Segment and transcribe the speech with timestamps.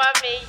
[0.00, 0.40] amei.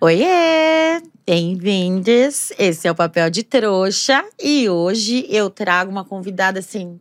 [0.00, 1.02] Oiê!
[1.26, 2.52] Bem-vindos!
[2.58, 6.98] Esse é o Papel de Trouxa e hoje eu trago uma convidada assim.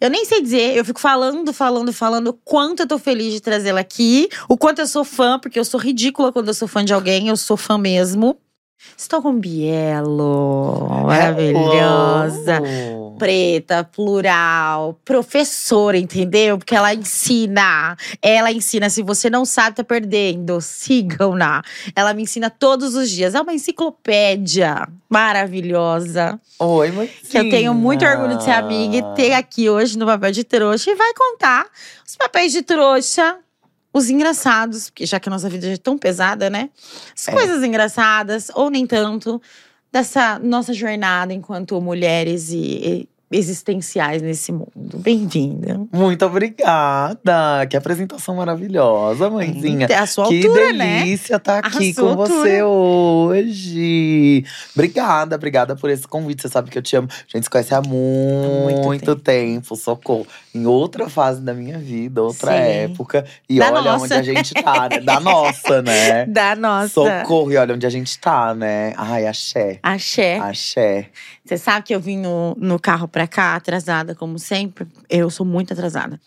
[0.00, 3.40] Eu nem sei dizer, eu fico falando, falando, falando o quanto eu tô feliz de
[3.40, 6.84] trazê-la aqui, o quanto eu sou fã, porque eu sou ridícula quando eu sou fã
[6.84, 8.36] de alguém, eu sou fã mesmo.
[8.96, 13.16] Estou com Bielo, maravilhosa Hello.
[13.18, 16.58] preta, plural, professora, entendeu?
[16.58, 17.96] Porque ela ensina.
[18.20, 18.88] Ela ensina.
[18.90, 20.60] Se você não sabe, tá perdendo.
[20.60, 21.62] Sigam-na.
[21.94, 23.34] Ela me ensina todos os dias.
[23.34, 26.40] É uma enciclopédia maravilhosa.
[26.58, 27.10] Oi, mãe.
[27.28, 30.44] Que eu tenho muito orgulho de ser amiga e ter aqui hoje no papel de
[30.44, 30.90] trouxa.
[30.90, 31.66] E vai contar
[32.06, 33.36] os papéis de trouxa.
[33.94, 36.70] Os engraçados, porque já que a nossa vida é tão pesada, né?
[37.16, 37.32] As É.
[37.32, 39.40] coisas engraçadas, ou nem tanto,
[39.92, 44.98] dessa nossa jornada enquanto mulheres e existenciais nesse mundo.
[44.98, 45.80] Bem-vinda.
[45.92, 47.66] Muito obrigada.
[47.68, 49.86] Que apresentação maravilhosa, mãezinha.
[49.90, 51.00] É a sua que altura, né?
[51.00, 54.44] delícia estar A aqui sua com você hoje.
[54.74, 56.42] Obrigada, obrigada por esse convite.
[56.42, 57.08] Você sabe que eu te amo.
[57.10, 59.74] A gente se conhece há muito, muito tempo.
[59.76, 60.26] Socorro.
[60.54, 62.58] Em outra fase da minha vida, outra Sim.
[62.58, 63.24] época.
[63.48, 64.04] E Da olha nossa.
[64.04, 65.00] onde a gente tá, né?
[65.00, 66.26] Da nossa, né?
[66.32, 66.88] Da nossa.
[66.88, 67.52] Socorro.
[67.52, 68.92] E olha onde a gente tá, né?
[68.96, 69.78] Ai, axé.
[69.82, 70.38] Axé.
[70.38, 71.08] Axé.
[71.44, 74.86] Você sabe que eu vim no, no carro pra cá, atrasada, como sempre.
[75.10, 76.20] Eu sou muito atrasada.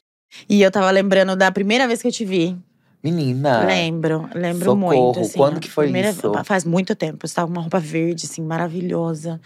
[0.50, 2.58] E eu tava lembrando da primeira vez que eu te vi.
[3.02, 3.64] Menina.
[3.64, 4.78] Lembro, lembro Socorro.
[5.06, 5.20] muito.
[5.20, 6.32] Assim, Quando que foi primeira- isso?
[6.44, 7.26] Faz muito tempo.
[7.28, 9.40] Você tava com uma roupa verde, assim, maravilhosa.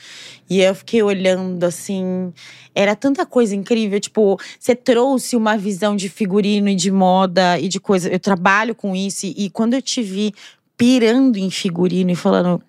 [0.50, 2.32] E eu fiquei olhando, assim.
[2.74, 4.00] Era tanta coisa incrível.
[4.00, 8.10] Tipo, você trouxe uma visão de figurino e de moda e de coisa.
[8.10, 9.26] Eu trabalho com isso.
[9.26, 10.34] E, e quando eu te vi
[10.78, 12.62] pirando em figurino e falando,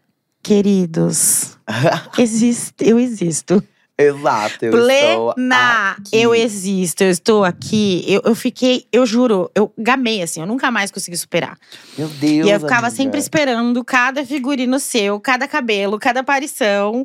[0.43, 1.59] queridos,
[2.19, 3.63] existe, eu existo.
[4.03, 5.91] Exato, eu Plena!
[5.93, 6.11] aqui.
[6.13, 8.05] Eu existo, eu estou aqui.
[8.07, 11.57] Eu, eu fiquei, eu juro, eu gamei assim, eu nunca mais consegui superar.
[11.97, 12.97] Meu Deus, e eu ficava amiga.
[13.03, 17.05] sempre esperando cada figurino seu, cada cabelo, cada aparição.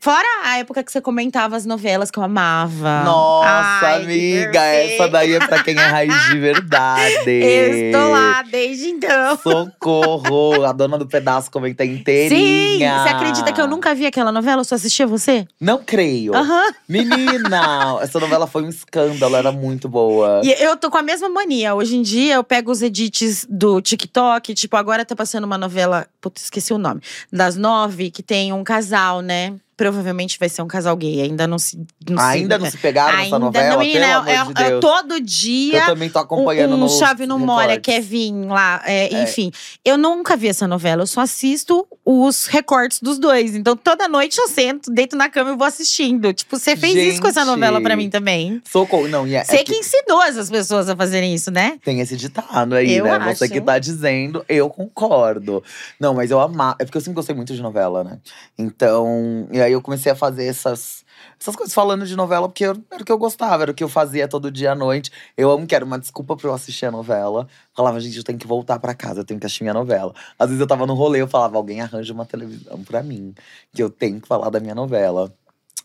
[0.00, 3.02] Fora a época que você comentava as novelas que eu amava.
[3.04, 7.06] Nossa, Ai, amiga, essa daí é pra quem é raiz de verdade.
[7.26, 9.38] Eu estou lá desde então.
[9.38, 10.64] Socorro!
[10.64, 11.92] A dona do pedaço comenta Sim!
[11.92, 13.02] inteirinha.
[13.02, 14.60] Você acredita que eu nunca vi aquela novela?
[14.60, 15.46] Eu só assistia você?
[15.60, 16.34] Não creio.
[16.40, 16.74] Aham.
[16.88, 17.98] Menina!
[18.00, 20.40] Essa novela foi um escândalo, era muito boa.
[20.44, 21.74] E eu tô com a mesma mania.
[21.74, 24.54] Hoje em dia, eu pego os edits do TikTok.
[24.54, 26.06] Tipo, agora tá passando uma novela.
[26.20, 27.00] Putz, esqueci o nome.
[27.32, 29.54] Das nove, que tem um casal, né?
[29.76, 31.20] Provavelmente vai ser um casal gay.
[31.22, 31.76] Ainda não se.
[32.08, 33.68] Não se- Ainda não se pegaram nessa Ainda novela?
[33.70, 34.06] não, menina.
[34.22, 34.80] pelo é- amor de é- Deus.
[34.80, 35.78] todo dia.
[35.80, 39.22] Eu também tô acompanhando um, um no chave no Mora, Kevin lá, é, É.
[39.22, 39.50] enfim.
[39.84, 43.54] Eu nunca vi essa novela, eu só assisto os recortes dos dois.
[43.54, 46.32] Então toda noite eu sento, deito na cama e vou assistindo.
[46.32, 47.50] Tipo, você fez isso com essa Gente.
[47.50, 48.62] novela pra mim também.
[48.64, 51.78] Socorro, não, e é, é Você que que ensinou essas pessoas a fazerem isso, né?
[51.84, 53.18] Tem esse ditado aí, Eu né?
[53.34, 53.52] Você acho.
[53.52, 55.62] que tá dizendo, eu concordo.
[56.00, 56.76] Não, mas eu amava.
[56.78, 58.18] É porque eu sempre gostei muito de novela, né?
[58.56, 59.48] Então.
[59.52, 61.04] E aí eu comecei a fazer essas.
[61.40, 63.84] Essas coisas falando de novela, porque eu- era o que eu gostava, era o que
[63.84, 65.10] eu fazia todo dia à noite.
[65.36, 67.46] Eu amo que era uma desculpa pra eu assistir a novela.
[67.74, 70.14] Falava, gente, eu tenho que voltar pra casa, eu tenho que assistir minha novela.
[70.38, 73.34] Às vezes eu tava no rolê, eu falava, alguém arranja uma televisão pra mim,
[73.72, 75.32] que eu tenho que falar da minha novela.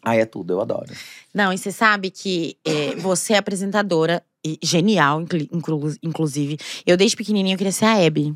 [0.04, 0.92] Aí é tudo, eu adoro.
[1.34, 4.24] Não, e você sabe que é, você é apresentadora,
[4.64, 6.58] genial, inclu- inclu- inclusive.
[6.86, 8.36] Eu, desde pequenininha, eu queria ser a Abby.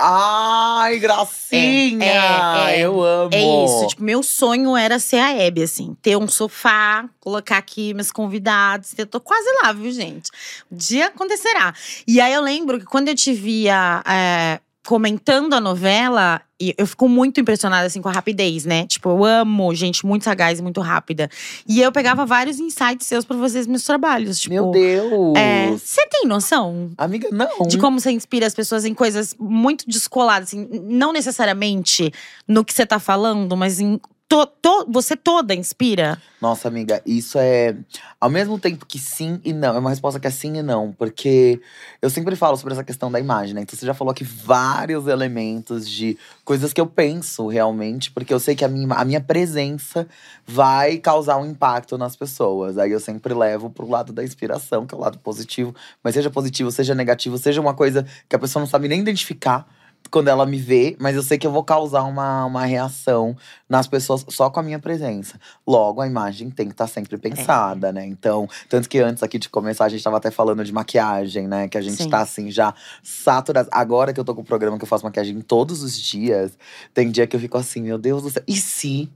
[0.00, 2.04] Ai, gracinha!
[2.04, 2.80] É, é, é.
[2.84, 3.34] eu amo!
[3.34, 3.88] É isso.
[3.88, 5.96] Tipo, meu sonho era ser a Abby, assim.
[6.00, 8.94] Ter um sofá, colocar aqui meus convidados.
[8.96, 10.30] Eu tô quase lá, viu, gente?
[10.70, 11.74] Um dia acontecerá.
[12.06, 16.86] E aí eu lembro que quando eu te via é, comentando a novela, e eu
[16.86, 18.86] fico muito impressionada assim com a rapidez, né?
[18.86, 21.30] Tipo, eu amo gente muito sagaz e muito rápida.
[21.66, 24.40] E eu pegava vários insights seus pra os meus trabalhos.
[24.40, 25.36] Tipo, Meu Deus!
[25.36, 27.66] é, Você tem noção Amiga, não.
[27.66, 32.12] de como você inspira as pessoas em coisas muito descoladas, assim, não necessariamente
[32.46, 36.20] no que você tá falando, mas em to- to- você toda inspira.
[36.40, 37.74] Nossa, amiga, isso é.
[38.20, 39.74] Ao mesmo tempo que sim e não.
[39.74, 40.92] É uma resposta que é sim e não.
[40.92, 41.60] Porque
[42.00, 43.62] eu sempre falo sobre essa questão da imagem, né?
[43.62, 48.38] Então você já falou aqui vários elementos de coisas que eu penso realmente, porque eu
[48.38, 50.06] sei que a minha, a minha presença
[50.46, 52.78] vai causar um impacto nas pessoas.
[52.78, 55.74] Aí eu sempre levo pro lado da inspiração, que é o lado positivo.
[56.04, 59.66] Mas seja positivo, seja negativo, seja uma coisa que a pessoa não sabe nem identificar
[60.10, 63.36] quando ela me vê, mas eu sei que eu vou causar uma, uma reação
[63.68, 65.38] nas pessoas só com a minha presença.
[65.66, 68.06] Logo, a imagem tem que estar sempre pensada, né?
[68.06, 71.68] Então, tanto que antes aqui de começar, a gente tava até falando de maquiagem, né?
[71.68, 72.08] Que a gente Sim.
[72.08, 73.68] tá assim já saturado.
[73.70, 76.56] Agora que eu tô com o programa que eu faço maquiagem todos os dias,
[76.94, 78.42] tem dia que eu fico assim, meu Deus do céu.
[78.46, 79.10] E se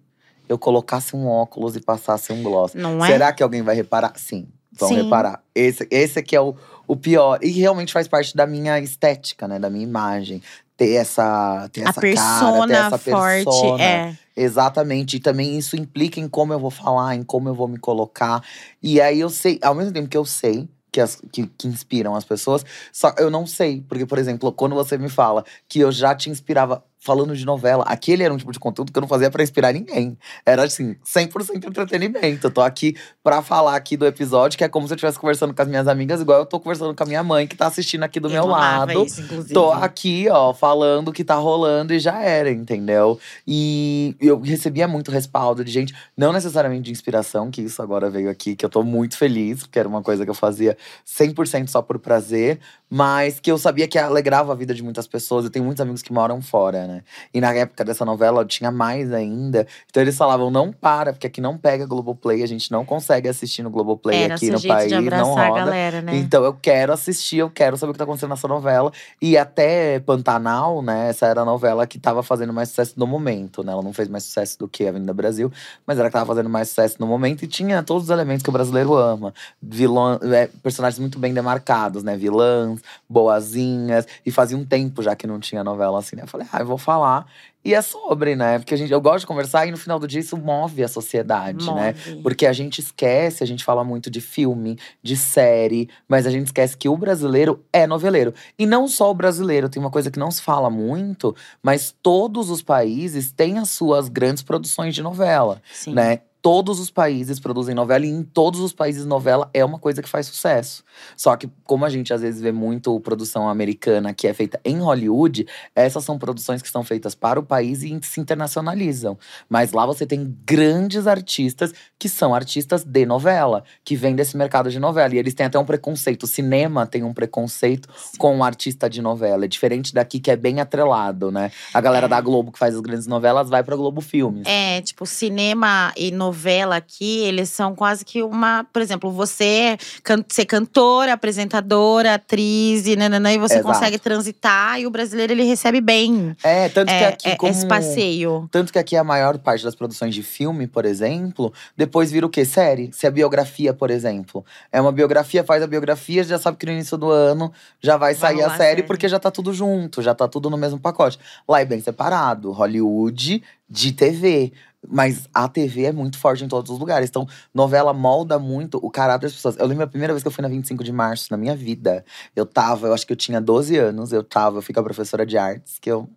[0.49, 2.75] eu colocasse um óculos e passasse um gloss.
[2.75, 3.09] Não é?
[3.09, 4.13] Será que alguém vai reparar?
[4.17, 5.03] Sim, vão Sim.
[5.03, 5.43] reparar.
[5.55, 6.55] Esse, esse aqui é o,
[6.87, 7.39] o pior.
[7.43, 9.59] E realmente faz parte da minha estética, né?
[9.59, 10.43] Da minha imagem.
[10.83, 13.45] Ter essa, ter A essa cara, ter persona essa forte.
[13.45, 13.83] persona.
[13.85, 14.17] É.
[14.37, 15.17] Exatamente.
[15.17, 18.43] E também isso implica em como eu vou falar, em como eu vou me colocar.
[18.83, 22.17] E aí eu sei, ao mesmo tempo que eu sei que, as, que, que inspiram
[22.17, 23.81] as pessoas, só eu não sei.
[23.89, 27.83] Porque, por exemplo, quando você me fala que eu já te inspirava falando de novela,
[27.89, 30.17] aquele era um tipo de conteúdo que eu não fazia pra inspirar ninguém.
[30.47, 32.47] Era assim, 100% entretenimento.
[32.47, 35.53] Eu tô aqui pra falar aqui do episódio, que é como se eu estivesse conversando
[35.53, 38.05] com as minhas amigas, igual eu tô conversando com a minha mãe, que tá assistindo
[38.05, 39.05] aqui do Eu meu lado.
[39.05, 39.53] Isso, inclusive.
[39.53, 43.19] Tô aqui, ó, falando o que tá rolando e já era, entendeu?
[43.45, 48.31] E eu recebia muito respaldo de gente, não necessariamente de inspiração, que isso agora veio
[48.31, 51.83] aqui, que eu tô muito feliz, porque era uma coisa que eu fazia 100% só
[51.83, 55.45] por prazer, mas que eu sabia que alegrava a vida de muitas pessoas.
[55.45, 56.92] Eu tenho muitos amigos que moram fora, né?
[57.33, 59.67] E na época dessa novela eu tinha mais ainda.
[59.89, 63.63] Então eles falavam: não para, porque aqui não pega Globoplay, a gente não consegue assistir
[63.63, 65.61] no Globoplay Era aqui no país, de não abraçar a roda.
[65.65, 66.17] galera, né?
[66.17, 68.93] Então eu quero assistir, eu quero saber o que tá acontecendo nessa novela.
[69.21, 71.09] E até Pantanal, né?
[71.09, 73.73] Essa era a novela que tava fazendo mais sucesso no momento, né?
[73.73, 75.53] Ela não fez mais sucesso do que Avenida Brasil,
[75.87, 78.49] mas era que tava fazendo mais sucesso no momento e tinha todos os elementos que
[78.49, 79.33] o brasileiro ama.
[79.61, 82.17] Vilão, é, personagens muito bem demarcados, né?
[82.17, 84.07] Vilãs, boazinhas.
[84.25, 86.23] E fazia um tempo já que não tinha novela assim, né?
[86.23, 87.27] Eu falei, ah, eu vou falar.
[87.65, 88.59] E é sobre, né?
[88.59, 90.89] Porque a gente, eu gosto de conversar e no final do dia isso move a
[90.89, 91.95] sociedade, né?
[92.07, 92.23] Move.
[92.23, 96.47] Porque a gente esquece, a gente fala muito de filme, de série, mas a gente
[96.47, 98.35] esquece que o brasileiro é noveleiro.
[98.59, 102.51] E não só o brasileiro, tem uma coisa que não se fala muito, mas todos
[102.51, 105.95] os países têm as suas grandes produções de novela, Sim.
[105.95, 106.21] né?
[106.43, 110.09] Todos os países produzem novela e em todos os países novela é uma coisa que
[110.09, 110.83] faz sucesso.
[111.17, 114.81] Só que como a gente às vezes vê muito produção americana que é feita em
[114.81, 119.17] Hollywood, essas são produções que são feitas para o país e se internacionalizam.
[119.49, 124.69] Mas lá você tem grandes artistas que são artistas de novela, que vêm desse mercado
[124.69, 125.15] de novela.
[125.15, 126.25] E eles têm até um preconceito.
[126.25, 129.45] O cinema tem um preconceito com o artista de novela.
[129.45, 131.53] É diferente daqui que é bem atrelado, né?
[131.73, 132.09] A galera É.
[132.09, 134.43] da Globo que faz as grandes novelas vai pra Globo Filmes.
[134.45, 136.32] É, tipo, cinema e novela
[136.77, 138.65] aqui, eles são quase que uma.
[138.73, 143.67] Por exemplo, você can- ser cantora, apresentadora, atriz e nananã, e você Exato.
[143.69, 146.37] consegue transitar e o brasileiro ele recebe bem.
[146.43, 147.53] É, tanto que É, aqui é, como…
[147.53, 148.49] esse passeio.
[148.51, 152.29] Tanto que aqui a maior parte das produções de filme, por exemplo, depois vira o
[152.31, 152.45] quê?
[152.45, 152.91] Série.
[152.93, 154.45] Se é biografia, por exemplo.
[154.71, 158.15] É uma biografia, faz a biografia, já sabe que no início do ano já vai
[158.15, 158.83] Vai sair a série, série.
[158.83, 161.19] porque já tá tudo junto, já tá tudo no mesmo pacote.
[161.49, 162.51] Lá é bem separado.
[162.53, 164.53] Hollywood de TV.
[164.87, 167.09] Mas a TV é muito forte em todos os lugares.
[167.09, 169.57] Então, novela molda muito o caráter das pessoas.
[169.57, 172.05] Eu lembro a primeira vez que eu fui na 25 de março, na minha vida.
[172.35, 174.13] Eu tava, eu acho que eu tinha 12 anos.
[174.13, 176.09] Eu tava, eu fui com a professora de artes, que eu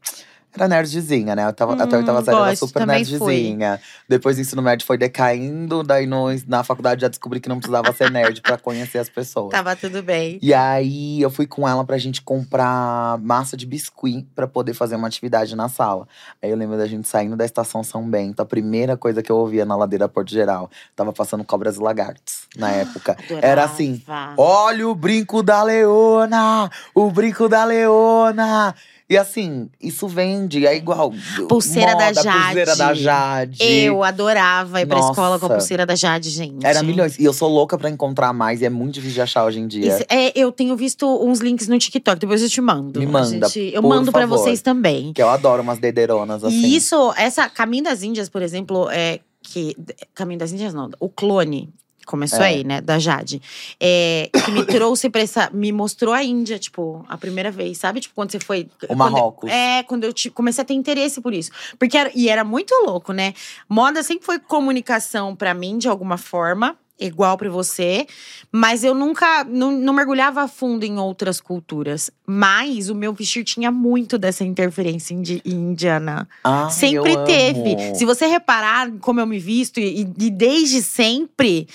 [0.56, 1.48] era nerdzinha, né?
[1.48, 3.80] Eu tava, até a oitava série era super nerdzinha.
[4.08, 5.84] Depois do ensino médio foi decaindo.
[5.84, 9.52] Daí no, na faculdade já descobri que não precisava ser nerd pra conhecer as pessoas.
[9.52, 10.40] Tava tudo bem.
[10.42, 14.96] E aí eu fui com ela pra gente comprar massa de biscuit pra poder fazer
[14.96, 16.08] uma atividade na sala.
[16.42, 19.38] Aí eu lembro da gente saindo da estação São Bento, a primeira coisa que eu
[19.38, 23.18] ouvia na ladeira Porto Geral, tava passando cobras e lagartos na época.
[23.42, 24.36] Era assim, Adorava.
[24.38, 26.70] Olha o brinco da Leona!
[26.94, 28.76] O brinco da Leona!
[29.08, 31.14] E assim, isso vende, é igual.
[31.48, 33.02] Pulseira da moda, Pulseira da Jade.
[33.04, 33.64] Jade.
[33.64, 35.12] Eu adorava ir pra Nossa.
[35.12, 36.66] escola com a pulseira da Jade, gente.
[36.66, 37.20] Era milhões.
[37.20, 39.68] E eu sou louca pra encontrar mais, e é muito difícil de achar hoje em
[39.68, 39.96] dia.
[39.96, 43.00] Isso- é, eu tenho visto uns links no TikTok, depois eu te mando.
[43.00, 44.40] Me manda, gente- eu mando pra favor.
[44.40, 45.14] vocês também.
[45.14, 46.56] Que eu adoro umas dedeironas assim.
[46.56, 49.78] E isso, essa Caminho das Índias, por exemplo, é que
[50.16, 51.70] Caminho das Índias não, o clone
[52.06, 52.48] começou É.
[52.48, 53.42] aí, né, da Jade.
[53.80, 58.00] É, que me trouxe pra essa, me mostrou a Índia, tipo, a primeira vez, sabe?
[58.00, 59.50] Tipo, quando você foi O quando- Marrocos.
[59.52, 61.52] é, quando eu te- comecei a ter interesse por isso.
[61.80, 63.34] Porque era, e era muito louco, né?
[63.68, 66.78] Moda sempre foi comunicação pra mim de alguma forma.
[66.98, 68.08] Igual pra você,
[68.50, 72.10] mas eu nunca não, não mergulhava fundo em outras culturas.
[72.26, 76.26] Mas o meu vestir tinha muito dessa interferência indi- indiana.
[76.42, 77.74] Ai, Sempre teve.
[77.74, 77.96] amo.
[77.96, 81.68] Se você reparar como eu me visto, e, e desde sempre,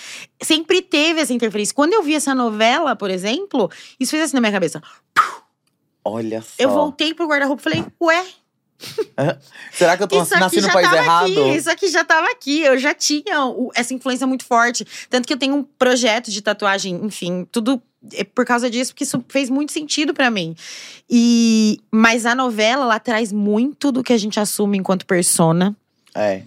[0.43, 1.75] sempre teve essa interferência.
[1.75, 4.83] Quando eu vi essa novela, por exemplo, isso fez assim na minha cabeça.
[6.03, 6.55] Olha só.
[6.59, 8.25] Eu voltei pro guarda-roupa e falei, ué,
[9.73, 11.25] Será que eu tô isso nasci no já país errado?
[11.31, 12.61] aqui, isso aqui já tava aqui.
[12.63, 14.87] Eu já tinha o- essa influência muito forte.
[15.09, 17.81] Tanto que eu tenho um projeto de tatuagem, enfim, tudo
[18.15, 20.55] é por causa disso, porque isso fez muito sentido pra mim.
[21.09, 25.77] E mas a novela ela traz muito do que a gente assume enquanto persona.
[26.15, 26.43] É.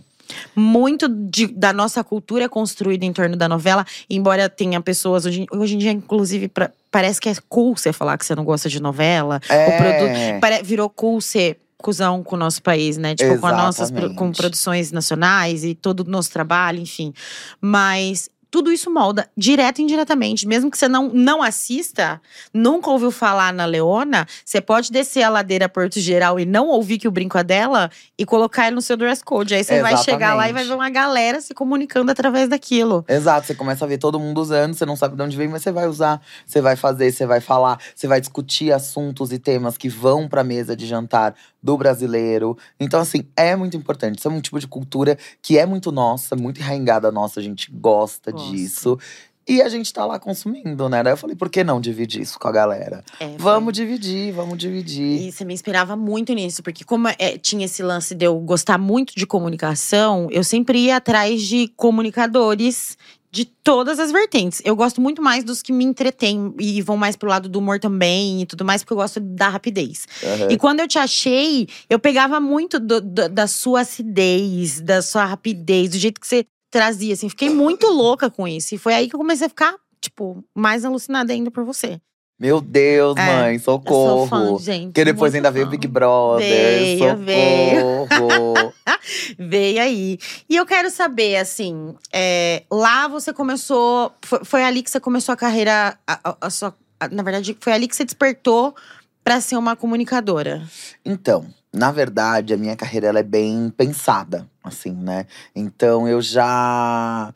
[0.56, 5.46] Muito de- da nossa cultura é construída em torno da novela, embora tenha pessoas hoje,
[5.52, 8.68] hoje em dia, inclusive, pra- parece que é cool você falar que você não gosta
[8.68, 9.40] de novela.
[9.48, 9.68] É.
[9.68, 13.14] O produto virou cool ser cuzão com o nosso país, né?
[13.14, 17.14] Tipo, com as nossas com produções nacionais e todo o nosso trabalho, enfim.
[17.62, 20.48] Mas tudo isso molda direto e indiretamente.
[20.48, 22.22] Mesmo que você não, não assista,
[22.54, 27.00] nunca ouviu falar na Leona, você pode descer a ladeira Porto Geral e não ouvir
[27.00, 29.56] que o brinco é dela e colocar ele no seu dress code.
[29.56, 33.04] Aí você vai chegar lá e vai ver uma galera se comunicando através daquilo.
[33.08, 35.64] Exato, você começa a ver todo mundo usando, você não sabe de onde vem, mas
[35.64, 39.80] você vai usar, você vai fazer, você vai falar, você vai discutir assuntos e temas
[39.80, 41.34] que vão pra mesa de jantar
[41.64, 42.58] do brasileiro.
[42.80, 44.20] Então, assim, é muito importante.
[44.20, 47.72] Isso é um tipo de cultura que é muito nossa, muito enraizada nossa, a gente
[47.72, 49.00] gosta disso.
[49.48, 51.04] E a gente tá lá consumindo, né?
[51.04, 53.04] Daí eu falei, por que não dividir isso com a galera?
[53.20, 55.28] É, Vamos dividir, vamos dividir.
[55.28, 58.78] E você me inspirava muito nisso, porque como é, tinha esse lance de eu gostar
[58.78, 62.98] muito de comunicação, eu sempre ia atrás de comunicadores
[63.34, 64.62] de todas as vertentes.
[64.64, 67.80] Eu gosto muito mais dos que me entretêm e vão mais pro lado do humor
[67.80, 70.08] também e tudo mais, porque eu gosto da rapidez.
[70.24, 70.52] Aham.
[70.52, 75.26] E quando eu te achei, eu pegava muito do- do- da sua acidez, da sua
[75.26, 77.28] rapidez, do jeito que você trazia, assim.
[77.28, 78.76] Fiquei muito louca com isso.
[78.76, 82.00] E foi aí que eu comecei a ficar, tipo, mais alucinada ainda por você.
[82.44, 84.28] Meu Deus, É, mãe, Eu sou socorro.
[84.28, 84.88] fã, gente.
[84.88, 85.72] Porque depois ainda veio o fã.
[85.72, 86.46] Big Brother.
[86.46, 87.80] Veio, veio.
[88.10, 88.74] socorro.
[89.40, 90.20] Veio aí.
[90.50, 94.12] E eu quero saber, assim, é, lá você começou.
[94.26, 95.98] Foi, foi ali que você começou a carreira.
[96.06, 98.76] A, a- sua, a- na verdade, foi ali que você despertou
[99.24, 100.64] pra ser uma comunicadora.
[101.06, 105.26] Então, na verdade, a minha carreira ela é bem pensada, assim, né?
[105.56, 107.34] Então eu já.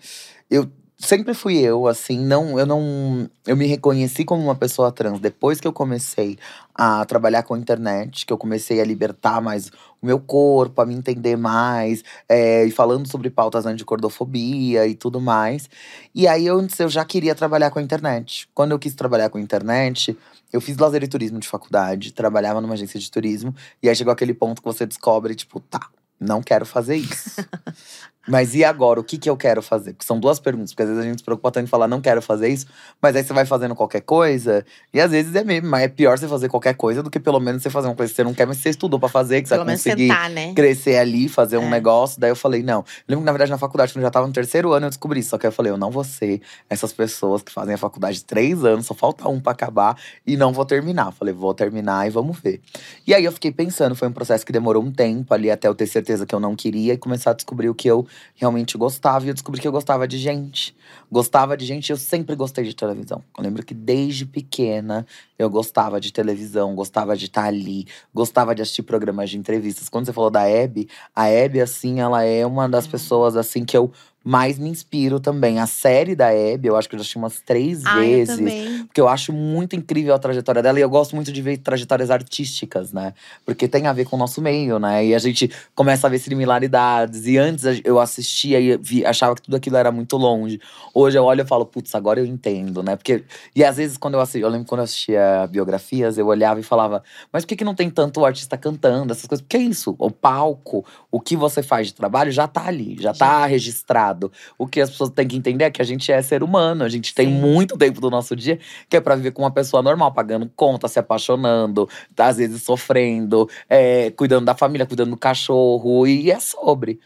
[0.49, 3.29] Eu sempre fui eu, assim, não, eu não.
[3.45, 6.37] Eu me reconheci como uma pessoa trans depois que eu comecei
[6.73, 10.85] a trabalhar com a internet, que eu comecei a libertar mais o meu corpo, a
[10.85, 15.69] me entender mais, é, e falando sobre pautas anticordofobia e tudo mais.
[16.13, 18.47] E aí eu, eu já queria trabalhar com a internet.
[18.53, 20.17] Quando eu quis trabalhar com a internet,
[20.51, 24.13] eu fiz lazer e turismo de faculdade, trabalhava numa agência de turismo, e aí chegou
[24.13, 25.89] aquele ponto que você descobre, tipo, tá,
[26.19, 27.45] não quero fazer isso.
[28.27, 28.99] Mas e agora?
[28.99, 29.93] O que, que eu quero fazer?
[29.93, 32.01] Porque são duas perguntas, porque às vezes a gente se preocupa tanto em falar não
[32.01, 32.65] quero fazer isso,
[33.01, 36.17] mas aí você vai fazendo qualquer coisa, e às vezes é mesmo, mas é pior
[36.17, 38.33] você fazer qualquer coisa do que pelo menos você fazer uma coisa que você não
[38.33, 40.53] quer, mas você estudou pra fazer, que você Pelo vai menos conseguir sentar, né?
[40.53, 41.69] crescer ali, fazer um É.
[41.69, 42.19] negócio.
[42.19, 42.79] Daí eu falei, não.
[42.79, 44.89] Eu lembro que, na verdade, na faculdade, quando eu já tava no terceiro ano, eu
[44.89, 45.29] descobri isso.
[45.29, 48.25] Só que eu falei, eu não vou ser essas pessoas que fazem a faculdade de
[48.25, 51.11] três anos, só falta um pra acabar e não vou terminar.
[51.13, 52.59] Falei, vou terminar e vamos ver.
[53.05, 55.75] E aí eu fiquei pensando, foi um processo que demorou um tempo ali até eu
[55.75, 58.05] ter certeza que eu não queria e começar a descobrir o que eu
[58.35, 59.25] realmente gostava.
[59.25, 60.75] E eu descobri que eu gostava de gente.
[61.11, 63.23] Gostava de gente, eu sempre gostei de televisão.
[63.37, 65.05] Eu lembro que desde pequena
[65.37, 69.89] eu gostava de televisão, gostava de estar ali, gostava de assistir programas de entrevistas.
[69.89, 73.77] Quando você falou da Abby, a Abby, assim, ela é uma das pessoas, assim, que
[73.77, 73.91] eu
[74.27, 75.57] mais me inspiro também.
[75.59, 78.35] A série da Abby, eu acho que eu já assisti umas três Ah, eu vezes.
[78.35, 78.85] também.
[78.85, 82.11] Porque eu acho muito incrível a trajetória dela e eu gosto muito de ver trajetórias
[82.11, 83.13] artísticas, né?
[83.45, 85.05] Porque tem a ver com o nosso meio, né?
[85.05, 87.25] E a gente começa a ver similaridades.
[87.25, 90.59] E antes eu assistia e vi- achava que tudo aquilo era muito longe.
[90.93, 92.95] Hoje eu olho e falo, putz, agora eu entendo, né?
[92.97, 93.23] Porque.
[93.55, 96.63] E às vezes quando eu assisti, eu lembro quando eu assistia biografias, eu olhava e
[96.63, 99.41] falava, mas por que, que não tem tanto artista cantando, essas coisas?
[99.41, 103.13] Porque é isso, o palco, o que você faz de trabalho já tá ali, já
[103.13, 104.16] tá registrado.
[104.57, 106.89] O que as pessoas têm que entender é que a gente é ser humano, a
[106.89, 107.33] gente tem Sim.
[107.33, 108.59] muito tempo do nosso dia
[108.89, 112.61] que é pra viver com uma pessoa normal, pagando conta, se apaixonando, tá, às vezes
[112.63, 116.99] sofrendo, é, cuidando da família, cuidando do cachorro, e é sobre.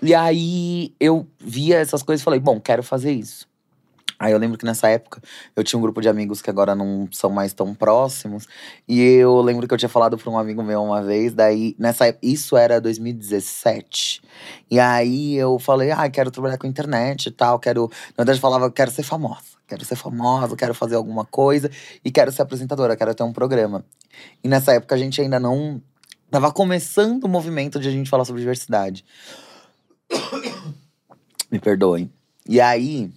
[0.00, 3.46] E aí eu via essas coisas e falei, bom, quero fazer isso.
[4.18, 5.22] Aí eu lembro que nessa época
[5.54, 8.48] eu tinha um grupo de amigos que agora não são mais tão próximos.
[8.88, 12.16] E eu lembro que eu tinha falado para um amigo meu uma vez, daí nessa
[12.20, 14.20] isso era 2017.
[14.68, 17.88] E aí eu falei, ah, quero trabalhar com internet e tal, quero.
[18.10, 19.58] Na verdade, eu falava, quero ser famosa.
[19.68, 21.70] Quero ser famosa, quero fazer alguma coisa
[22.02, 23.84] e quero ser apresentadora, quero ter um programa.
[24.42, 25.80] E nessa época a gente ainda não.
[26.30, 29.04] Tava começando o movimento de a gente falar sobre diversidade.
[31.50, 32.10] Me perdoem.
[32.46, 33.10] E aí,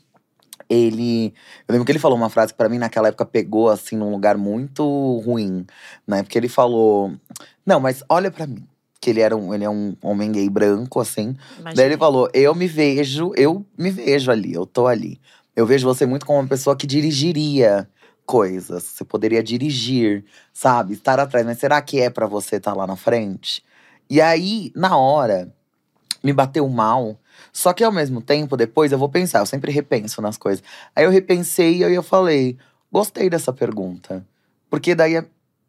[0.71, 1.33] ele.
[1.67, 4.09] Eu lembro que ele falou uma frase que pra mim naquela época pegou assim num
[4.09, 4.83] lugar muito
[5.25, 5.65] ruim,
[6.07, 6.23] né?
[6.23, 7.13] Porque ele falou:
[7.65, 8.65] "Não, mas olha pra mim".
[9.01, 11.35] Que ele era um, ele é um homem gay branco assim.
[11.75, 15.19] Daí ele falou: "Eu me vejo, eu me vejo ali, eu tô ali.
[15.55, 17.89] Eu vejo você muito como uma pessoa que dirigiria
[18.25, 18.83] coisas.
[18.83, 20.23] Você poderia dirigir,
[20.53, 20.93] sabe?
[20.93, 23.63] Estar atrás, mas será que é pra você estar lá na frente?"
[24.09, 25.53] E aí, na hora,
[26.23, 27.17] me bateu mal.
[27.51, 30.63] Só que ao mesmo tempo, depois eu vou pensar, eu sempre repenso nas coisas.
[30.95, 32.57] Aí eu repensei e aí eu falei:
[32.91, 34.25] gostei dessa pergunta.
[34.69, 35.25] Porque daí é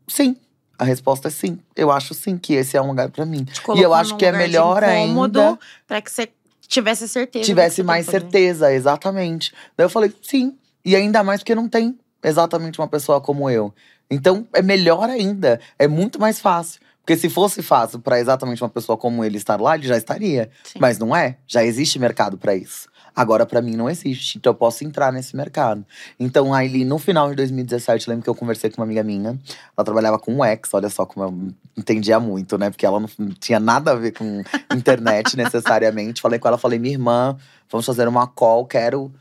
[0.07, 0.37] sim.
[0.79, 1.59] A resposta é sim.
[1.77, 3.47] Eu acho sim que esse é um lugar pra mim.
[3.75, 5.59] E eu acho que é melhor ainda.
[5.87, 6.29] Pra que você
[6.67, 7.45] tivesse certeza.
[7.45, 8.31] Tivesse mais tá fazendo.
[8.31, 9.53] certeza, exatamente.
[9.77, 10.57] Daí eu falei: sim.
[10.85, 13.73] E ainda mais porque não tem exatamente uma pessoa como eu.
[14.11, 15.61] Então é melhor ainda.
[15.79, 16.82] É muito mais fácil.
[17.03, 20.51] Porque se fosse fácil para exatamente uma pessoa como ele estar lá, ele já estaria.
[20.63, 20.79] Sim.
[20.81, 21.37] Mas não é.
[21.47, 22.89] Já existe mercado para isso.
[23.15, 24.39] Agora, para mim, não existe.
[24.39, 25.85] Então, eu posso entrar nesse mercado.
[26.19, 29.39] Então, aí, no final de 2017, eu lembro que eu conversei com uma amiga minha.
[29.77, 32.71] Ela trabalhava com o X, olha só como eu entendia muito, né?
[32.71, 34.43] Porque ela não tinha nada a ver com
[34.75, 36.23] internet necessariamente.
[36.23, 37.37] Falei com ela, falei, minha irmã,
[37.71, 39.13] vamos fazer uma call, quero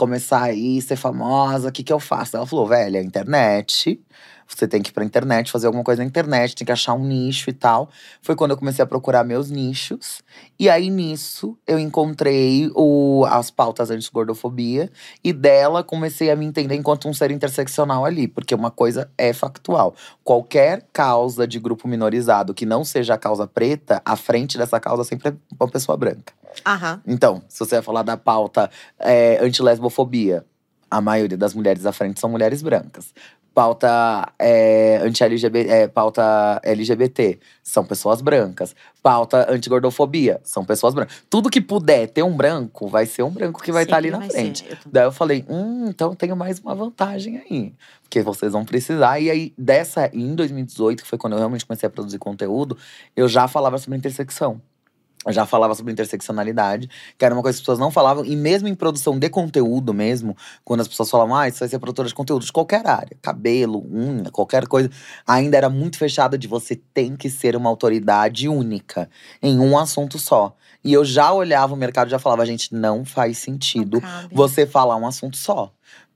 [0.00, 2.34] começar aí, ser famosa, o que que eu faço?
[2.34, 4.00] Ela falou, velha, internet.
[4.48, 7.04] Você tem que ir pra internet, fazer alguma coisa na internet, tem que achar um
[7.04, 7.90] nicho e tal.
[8.22, 10.22] Foi quando eu comecei a procurar meus nichos.
[10.58, 14.90] E aí, nisso, eu encontrei o, as pautas anti-gordofobia.
[15.22, 18.26] E dela, comecei a me entender enquanto um ser interseccional ali.
[18.26, 19.94] Porque uma coisa é factual.
[20.24, 25.04] Qualquer causa de grupo minorizado que não seja a causa preta, à frente dessa causa
[25.04, 26.39] sempre é uma pessoa branca.
[26.66, 27.00] Aham.
[27.06, 30.44] Então, se você vai falar da pauta é, anti-lesbofobia,
[30.90, 33.14] a maioria das mulheres à frente são mulheres brancas.
[33.52, 38.76] Pauta é, anti-LGBT, é, pauta LGBT, são pessoas brancas.
[39.02, 41.16] Pauta anti-gordofobia, são pessoas brancas.
[41.28, 44.26] Tudo que puder ter um branco, vai ser um branco que vai estar ali Sempre
[44.26, 44.38] na ser.
[44.38, 44.78] frente.
[44.86, 47.74] Daí eu falei, hum, então eu tenho mais uma vantagem aí.
[48.02, 49.18] Porque vocês vão precisar.
[49.18, 52.78] E aí, dessa, em 2018, que foi quando eu realmente comecei a produzir conteúdo,
[53.16, 54.60] eu já falava sobre intersecção.
[55.26, 58.24] Eu já falava sobre interseccionalidade, que era uma coisa que as pessoas não falavam.
[58.24, 60.34] E mesmo em produção de conteúdo mesmo,
[60.64, 63.14] quando as pessoas falavam, ah, isso vai ser produtora de conteúdo de qualquer área.
[63.20, 64.88] Cabelo, unha, qualquer coisa.
[65.26, 69.10] Ainda era muito fechada de você tem que ser uma autoridade única
[69.42, 70.56] em um assunto só.
[70.82, 74.66] E eu já olhava o mercado e já falava, gente, não faz sentido Não você
[74.66, 75.70] falar um assunto só.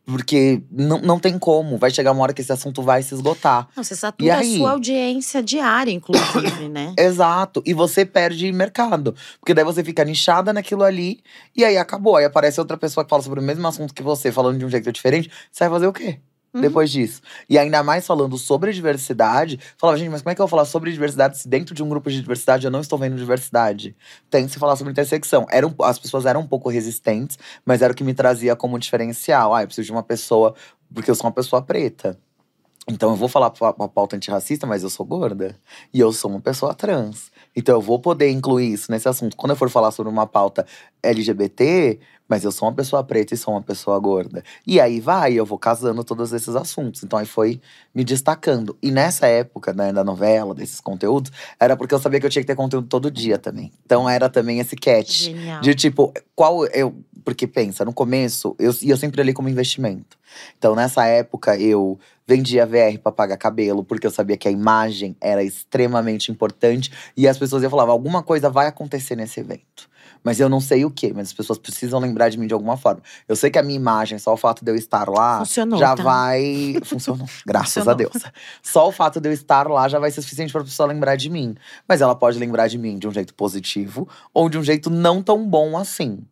[0.06, 1.78] Porque não, não tem como.
[1.78, 3.68] Vai chegar uma hora que esse assunto vai se esgotar.
[3.74, 4.58] Não, você E satura a aí?
[4.58, 6.94] sua audiência diária, inclusive, né?
[6.98, 7.62] Exato.
[7.64, 9.14] E você perde mercado.
[9.40, 11.20] Porque daí você fica nichada naquilo ali
[11.56, 12.16] e aí acabou.
[12.16, 14.68] Aí aparece outra pessoa que fala sobre o mesmo assunto que você, falando de um
[14.68, 15.30] jeito diferente.
[15.50, 16.18] Você vai fazer o quê?
[16.54, 16.60] Uhum.
[16.60, 17.20] Depois disso.
[17.50, 20.64] E ainda mais falando sobre diversidade, falava, gente, mas como é que eu vou falar
[20.64, 23.96] sobre diversidade se dentro de um grupo de diversidade eu não estou vendo diversidade?
[24.30, 25.46] Tem que se falar sobre intersecção.
[25.50, 28.78] Era um- as pessoas eram um pouco resistentes, mas era o que me trazia como
[28.78, 29.54] diferencial.
[29.54, 30.54] Ah, eu preciso de uma pessoa,
[30.94, 32.16] porque eu sou uma pessoa preta.
[32.88, 35.56] Então eu vou falar uma pauta antirracista, mas eu sou gorda.
[35.92, 37.30] E eu sou uma pessoa trans.
[37.56, 39.36] Então eu vou poder incluir isso nesse assunto.
[39.36, 40.66] Quando eu for falar sobre uma pauta
[41.02, 44.42] LGBT, mas eu sou uma pessoa preta e sou uma pessoa gorda.
[44.66, 47.02] E aí vai, eu vou casando todos esses assuntos.
[47.02, 47.60] Então aí foi
[47.94, 48.76] me destacando.
[48.82, 52.42] E nessa época, né, da novela, desses conteúdos, era porque eu sabia que eu tinha
[52.42, 53.70] que ter conteúdo todo dia também.
[53.84, 55.24] Então era também esse catch.
[55.24, 55.60] Genial.
[55.60, 56.94] De tipo, qual eu.
[57.24, 60.18] Porque pensa, no começo, eu, e eu sempre olhei como investimento.
[60.58, 65.16] Então, nessa época, eu vendia VR pra pagar cabelo, porque eu sabia que a imagem
[65.20, 66.90] era extremamente importante.
[67.16, 69.88] E as pessoas iam falar: alguma coisa vai acontecer nesse evento.
[70.22, 72.78] Mas eu não sei o quê, mas as pessoas precisam lembrar de mim de alguma
[72.78, 73.02] forma.
[73.28, 75.94] Eu sei que a minha imagem, só o fato de eu estar lá, Funcionou, já
[75.94, 76.02] tá?
[76.02, 76.76] vai.
[76.82, 78.12] Funcionou, graças a Funcionou.
[78.22, 78.32] Deus.
[78.62, 81.28] Só o fato de eu estar lá já vai ser suficiente pra pessoa lembrar de
[81.28, 81.54] mim.
[81.86, 85.22] Mas ela pode lembrar de mim de um jeito positivo ou de um jeito não
[85.22, 86.24] tão bom assim.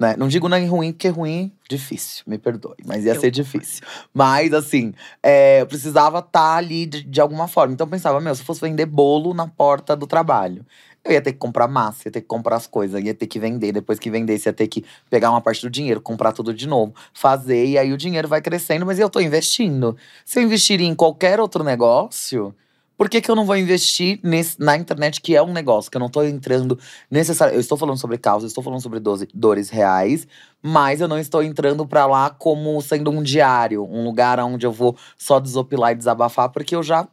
[0.00, 0.14] Né?
[0.16, 3.84] Não digo nem ruim, porque ruim, difícil, me perdoe, mas ia Eu ser difícil.
[4.14, 7.74] Mas, assim, é, eu precisava estar ali de, de alguma forma.
[7.74, 10.64] Então, eu pensava, meu, se eu fosse vender bolo na porta do trabalho,
[11.04, 13.38] eu ia ter que comprar massa, ia ter que comprar as coisas, ia ter que
[13.38, 13.72] vender.
[13.72, 16.94] Depois que vendesse, ia ter que pegar uma parte do dinheiro, comprar tudo de novo,
[17.12, 19.94] fazer, e aí o dinheiro vai crescendo, mas eu tô investindo.
[20.24, 22.54] Se eu investir em qualquer outro negócio.
[23.00, 25.96] Por que, que eu não vou investir nesse- na internet, que é um negócio, que
[25.96, 26.78] eu não tô entrando
[27.10, 27.54] necessário.
[27.54, 30.28] Eu estou falando sobre causa, eu estou falando sobre doze- dores reais,
[30.62, 34.70] mas eu não estou entrando pra lá como sendo um diário, um lugar onde eu
[34.72, 37.08] vou só desopilar e desabafar, porque eu já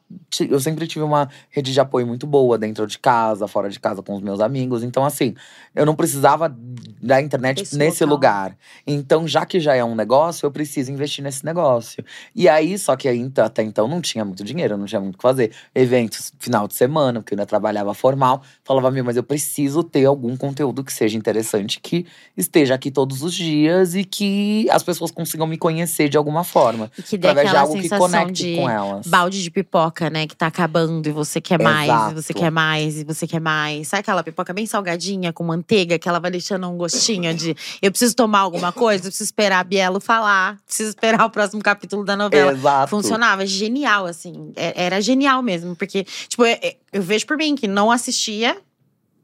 [0.49, 4.03] eu sempre tive uma rede de apoio muito boa dentro de casa, fora de casa
[4.03, 4.83] com os meus amigos.
[4.83, 5.35] Então, assim,
[5.73, 6.53] eu não precisava
[7.01, 8.15] da internet Desse nesse local.
[8.15, 8.57] lugar.
[8.85, 12.03] Então, já que já é um negócio, eu preciso investir nesse negócio.
[12.35, 15.15] E aí, só que aí, então, até então não tinha muito dinheiro, não tinha muito
[15.15, 15.51] o que fazer.
[15.79, 18.41] Eventos final de semana, porque eu ainda trabalhava formal.
[18.63, 23.21] Falava, meu, mas eu preciso ter algum conteúdo que seja interessante, que esteja aqui todos
[23.21, 26.91] os dias e que as pessoas consigam me conhecer de alguma forma.
[26.97, 29.05] E que dê Através de algo que sensação conecte de com elas.
[29.05, 30.25] balde de pipoca, né?
[30.25, 32.39] Que tá acabando e você quer mais, e você Exato.
[32.39, 33.87] quer mais, e você quer mais.
[33.87, 37.91] Sabe aquela pipoca bem salgadinha, com manteiga, que ela vai deixando um gostinho de eu
[37.91, 42.03] preciso tomar alguma coisa, eu preciso esperar a Bielo falar, preciso esperar o próximo capítulo
[42.03, 42.51] da novela.
[42.51, 42.89] Exato.
[42.89, 44.51] Funcionava, genial, assim.
[44.55, 45.66] É- Era genial mesmo.
[45.75, 46.57] Porque, tipo, eu,
[46.93, 48.57] eu vejo por mim que não assistia.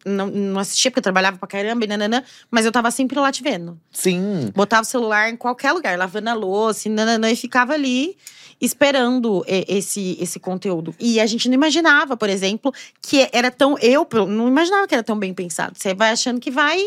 [0.05, 3.31] Não, não assistia porque eu trabalhava pra caramba e nananã, mas eu tava sempre lá
[3.31, 3.79] te vendo.
[3.89, 4.51] Sim.
[4.53, 8.17] Botava o celular em qualquer lugar, lavando a louça, e, nananã, e ficava ali
[8.63, 10.95] esperando esse, esse conteúdo.
[10.99, 13.77] E a gente não imaginava, por exemplo, que era tão.
[13.79, 15.77] Eu não imaginava que era tão bem pensado.
[15.77, 16.81] Você vai achando que vai.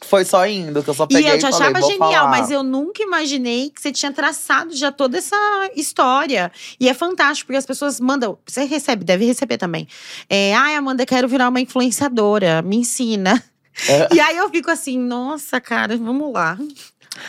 [0.00, 2.28] Foi só indo, que eu só E peguei eu te falei, achava "Vou genial, falar".
[2.30, 5.36] mas eu nunca imaginei que você tinha traçado já toda essa
[5.74, 6.52] história.
[6.78, 8.38] E é fantástico, porque as pessoas mandam.
[8.46, 9.88] Você recebe, deve receber também.
[10.30, 13.42] É, Ai, Amanda, quero virar uma influenciadora, me ensina.
[13.88, 14.08] É.
[14.14, 16.56] E aí eu fico assim, nossa, cara, vamos lá.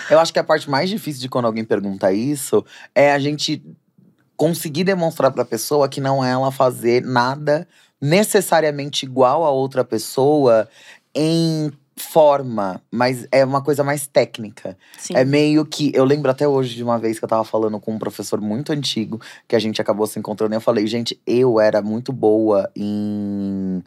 [0.09, 3.63] Eu acho que a parte mais difícil de quando alguém pergunta isso é a gente
[4.37, 7.67] conseguir demonstrar pra pessoa que não é ela fazer nada
[8.01, 10.67] necessariamente igual a outra pessoa
[11.13, 14.77] em forma, mas é uma coisa mais técnica.
[14.97, 15.15] Sim.
[15.15, 15.91] É meio que.
[15.93, 18.71] Eu lembro até hoje de uma vez que eu tava falando com um professor muito
[18.71, 22.69] antigo, que a gente acabou se encontrando, e eu falei, gente, eu era muito boa
[22.75, 23.83] em,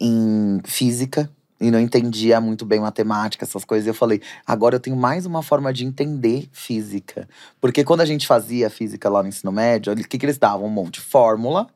[0.00, 1.30] em física.
[1.62, 3.86] E não entendia muito bem matemática, essas coisas.
[3.86, 7.28] E eu falei, agora eu tenho mais uma forma de entender física.
[7.60, 10.66] Porque quando a gente fazia física lá no ensino médio, o que, que eles davam?
[10.66, 11.68] Um monte de fórmula.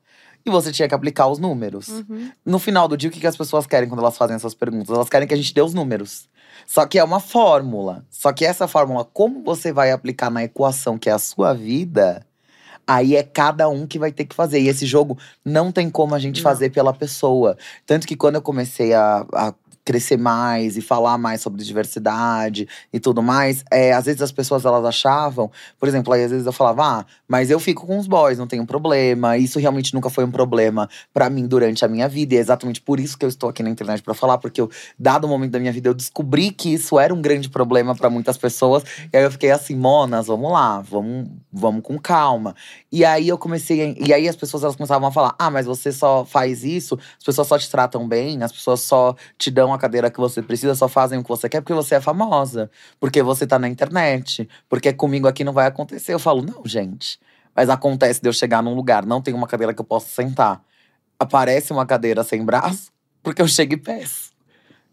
[0.46, 1.88] E você tinha que aplicar os números.
[1.88, 2.30] Uhum.
[2.44, 4.94] No final do dia, o que, as pessoas querem quando elas fazem essas perguntas?
[4.94, 6.28] Elas querem que a gente dê os números.
[6.66, 8.04] Só que é uma fórmula.
[8.10, 12.26] Só que essa fórmula, como você vai aplicar na equação que é a sua vida,
[12.86, 14.60] aí é cada um que vai ter que fazer.
[14.60, 16.42] E esse jogo não tem como a gente Não.
[16.42, 17.56] fazer pela pessoa.
[17.86, 19.26] Tanto que quando eu comecei a.
[19.32, 24.32] a crescer mais e falar mais sobre diversidade e tudo mais, é, às vezes as
[24.32, 27.98] pessoas elas achavam, por exemplo, aí às vezes eu falava, ah, mas eu fico com
[27.98, 29.36] os boys, não tem problema.
[29.36, 32.34] Isso realmente nunca foi um problema pra mim durante a minha vida.
[32.34, 34.70] E é exatamente por isso que eu estou aqui na internet pra falar, porque eu,
[34.98, 38.08] dado o momento da minha vida, eu descobri que isso era um grande problema pra
[38.08, 38.82] muitas pessoas.
[39.12, 42.54] E aí eu fiquei assim, monas, vamos lá, vamos, vamos com calma.
[42.90, 45.66] E aí eu comecei, a- e aí as pessoas elas começavam a falar: "Ah, mas
[45.66, 49.73] você só faz isso, as pessoas só te tratam bem, as pessoas só te dão
[49.74, 52.70] a cadeira que você precisa, só fazem o que você quer porque você é famosa,
[53.00, 56.14] porque você tá na internet, porque comigo aqui não vai acontecer".
[56.14, 57.18] Eu falo: "Não, gente.
[57.54, 60.62] Mas acontece de eu chegar num lugar, não tem uma cadeira que eu possa sentar.
[61.18, 64.33] Aparece uma cadeira sem braço, porque eu chego e peço.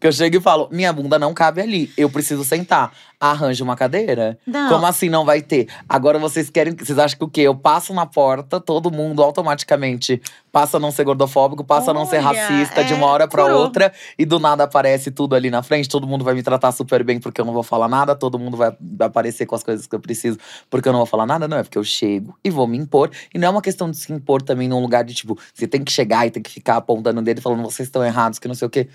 [0.02, 2.92] Que eu chego e falo: "Minha bunda não cabe ali, eu preciso sentar".
[3.20, 4.36] Arranja uma cadeira.
[4.44, 4.68] Não.
[4.68, 5.68] Como assim não vai ter?
[5.88, 6.74] Agora vocês querem.
[6.74, 7.42] Vocês acham que o quê?
[7.42, 12.04] Eu passo na porta, todo mundo automaticamente passa a não ser gordofóbico, passa a não
[12.04, 13.60] ser Olha, racista de uma é, hora pra curou.
[13.60, 15.88] outra e do nada aparece tudo ali na frente.
[15.88, 18.56] Todo mundo vai me tratar super bem porque eu não vou falar nada, todo mundo
[18.56, 20.36] vai aparecer com as coisas que eu preciso
[20.68, 21.46] porque eu não vou falar nada.
[21.46, 23.08] Não, é porque eu chego e vou me impor.
[23.32, 25.84] E não é uma questão de se impor também num lugar de tipo, você tem
[25.84, 28.48] que chegar e tem que ficar apontando o dedo e falando, vocês estão errados, que
[28.48, 28.88] não sei o quê.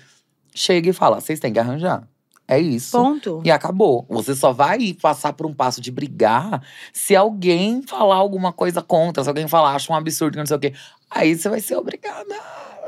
[0.58, 2.02] Chega e fala, vocês têm que arranjar.
[2.48, 2.90] É isso.
[2.90, 3.40] Ponto.
[3.44, 4.04] E acabou.
[4.08, 6.60] Você só vai passar por um passo de brigar
[6.92, 10.58] se alguém falar alguma coisa contra, se alguém falar, acha um absurdo, não sei o
[10.58, 10.72] quê.
[11.08, 12.34] Aí você vai ser obrigada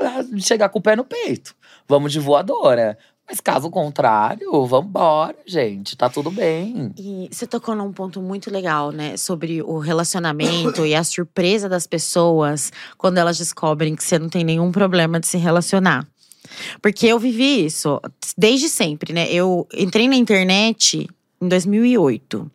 [0.01, 1.55] a chegar com o pé no peito.
[1.87, 2.99] Vamos de voadora.
[3.29, 5.97] Mas caso contrário, vambora, gente.
[5.97, 6.93] Tá tudo bem.
[6.99, 9.17] E você tocou num ponto muito legal, né?
[9.17, 14.43] Sobre o relacionamento e a surpresa das pessoas quando elas descobrem que você não tem
[14.43, 16.05] nenhum problema de se relacionar.
[16.81, 18.01] Porque eu vivi isso
[18.37, 19.31] desde sempre, né?
[19.31, 21.09] Eu entrei na internet
[21.41, 22.51] em 2008.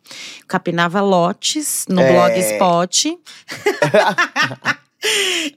[0.46, 2.12] Capinava lotes no É.
[2.12, 3.18] Blogspot.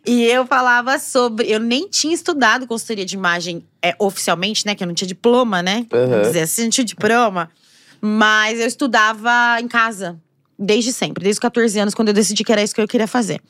[0.06, 1.50] E eu falava sobre.
[1.50, 4.76] Eu nem tinha estudado consultoria de imagem é, oficialmente, né?
[4.76, 5.88] Que eu não tinha diploma, né?
[5.92, 6.10] Uhum.
[6.10, 7.50] Vamos dizer assim, não tinha diploma.
[8.02, 10.20] Mas eu estudava em casa,
[10.58, 13.08] desde sempre, desde os 14 anos, quando eu decidi que era isso que eu queria
[13.08, 13.42] fazer.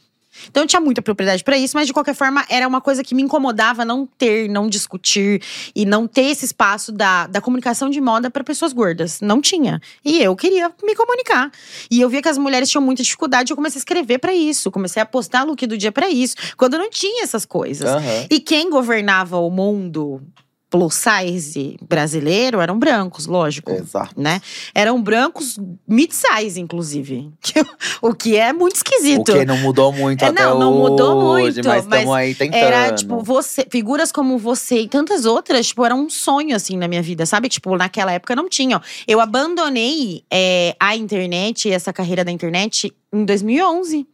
[0.48, 3.16] Então eu tinha muita propriedade pra isso, mas de qualquer forma era uma coisa que
[3.16, 5.42] me incomodava não ter, não discutir
[5.76, 9.22] e não ter esse espaço da, da comunicação de moda pra pessoas gordas.
[9.22, 9.82] Não tinha.
[10.04, 11.52] E eu queria me comunicar.
[11.90, 14.72] E eu via que as mulheres tinham muita dificuldade, eu comecei a escrever pra isso,
[14.72, 17.90] comecei a postar look do dia pra isso, quando não tinha essas coisas.
[17.90, 18.28] Aham.
[18.30, 20.22] E quem governava o mundo
[20.70, 23.72] plus size brasileiro eram brancos, lógico.
[23.72, 24.14] Exato.
[24.16, 24.40] Né?
[24.74, 27.32] Eram brancos mid-size, inclusive.
[28.02, 29.32] o que é muito esquisito.
[29.32, 32.62] O que não mudou muito É, até não, não mudou muito, mas estamos aí tentando.
[32.62, 36.88] Era, tipo, você, figuras como você e tantas outras, tipo, era um sonho, assim, na
[36.88, 37.50] minha vida, sabe?
[37.50, 38.80] Tipo, naquela época não tinha.
[39.08, 44.08] Eu abandonei é, a internet, essa carreira da internet, em 2011.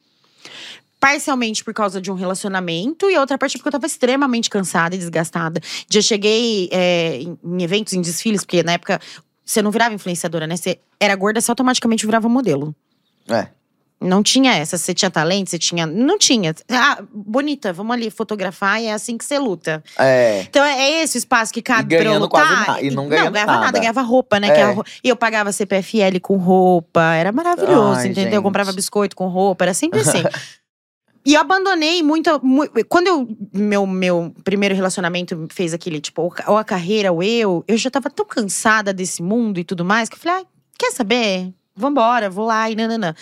[1.06, 4.96] Parcialmente por causa de um relacionamento e a outra parte porque eu tava extremamente cansada
[4.96, 5.62] e desgastada.
[5.88, 9.00] Já cheguei é, em, eventos, em desfiles, porque na época
[9.46, 10.58] você não virava influenciadora, né?
[10.58, 12.74] Você era gorda, você automaticamente virava modelo.
[13.30, 13.50] É.
[14.02, 14.80] Não tinha essa.
[14.80, 15.86] Você tinha talento, você tinha.
[15.86, 16.56] Não tinha.
[16.72, 19.84] Ah, bonita, vamos ali fotografar e é assim que você luta.
[20.00, 20.42] É.
[20.42, 22.48] Então é esse o espaço que cabe E pra eu ganhando lutar.
[22.66, 23.66] quase na- e não ganhando ganhava nada.
[23.66, 24.48] nada, ganhava roupa, né?
[24.48, 24.60] É.
[24.60, 27.14] era E eu pagava CPFL com roupa.
[27.14, 28.24] Era maravilhoso, Ai, entendeu?
[28.24, 28.42] Eu gente.
[28.42, 30.24] comprava biscoito com roupa, era sempre assim.
[31.26, 36.64] E abandonei muito, mu- Quando eu, meu, meu primeiro relacionamento fez aquele, tipo, ou a
[36.64, 40.20] carreira, ou eu, eu já tava tão cansada desse mundo e tudo mais, que eu
[40.20, 41.52] falei, ah, quer saber?
[41.76, 43.16] Vambora, vou lá e nananã.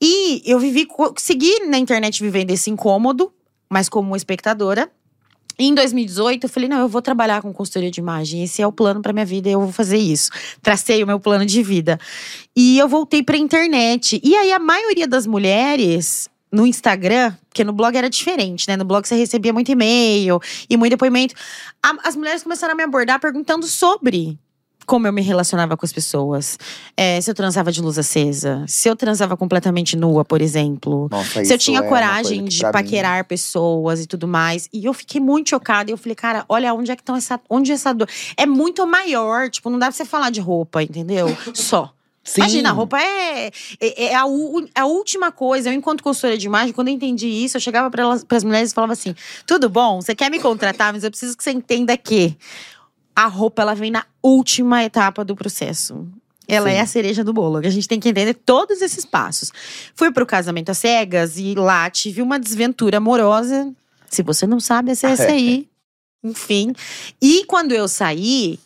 [0.00, 3.32] E eu vivi, segui na internet vivendo esse incômodo,
[3.70, 4.90] mas como espectadora.
[5.58, 8.44] E em 2018, eu falei: não, eu vou trabalhar com consultoria de imagem.
[8.44, 10.30] Esse é o plano para minha vida, eu vou fazer isso.
[10.62, 11.98] Tracei o meu plano de vida.
[12.54, 14.20] E eu voltei pra internet.
[14.22, 18.76] E aí, a maioria das mulheres no Instagram, porque no blog era diferente, né?
[18.76, 21.34] No blog você recebia muito e-mail e muito depoimento.
[22.04, 24.38] As mulheres começaram a me abordar perguntando sobre
[24.86, 26.58] como eu me relacionava com as pessoas.
[26.96, 31.08] É, se eu transava de luz acesa, se eu transava completamente nua, por exemplo.
[31.10, 34.66] Nossa, Se eu tinha é coragem de pra mim- paquerar pessoas e tudo mais.
[34.72, 35.90] E eu fiquei muito chocada.
[35.90, 37.38] E eu falei, cara, olha onde é que estão essa.
[37.50, 38.08] Onde essa dor.
[38.34, 39.50] É muito maior.
[39.50, 41.36] Tipo, não dá pra você falar de roupa, entendeu?
[41.52, 41.92] Só.
[42.28, 42.40] Sim.
[42.42, 45.68] Imagina, a roupa é, é, é a, u- a última coisa.
[45.70, 48.74] Eu, enquanto consultora de imagem, quando eu entendi isso, eu chegava para as mulheres e
[48.74, 49.14] falava assim:
[49.46, 52.36] tudo bom, você quer me contratar, mas eu preciso que você entenda que
[53.16, 56.06] a roupa ela vem na última etapa do processo.
[56.46, 56.76] Ela Sim.
[56.76, 57.58] é a cereja do bolo.
[57.58, 59.50] A gente tem que entender todos esses passos.
[59.94, 63.70] Fui pro casamento às cegas e lá tive uma desventura amorosa.
[64.08, 65.68] Se você não sabe, essa é essa aí.
[66.24, 66.72] Enfim.
[67.20, 68.58] E quando eu saí,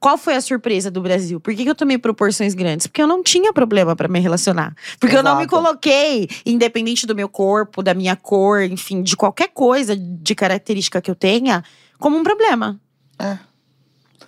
[0.00, 1.40] qual foi a surpresa do Brasil?
[1.40, 2.86] Por que, que eu tomei proporções grandes?
[2.86, 4.74] Porque eu não tinha problema pra me relacionar.
[5.00, 5.56] Porque eu não me Exato.
[5.56, 11.10] coloquei, independente do meu corpo, da minha cor, enfim, de qualquer coisa de característica que
[11.10, 11.64] eu tenha,
[11.98, 12.80] como um problema.
[13.18, 13.38] É.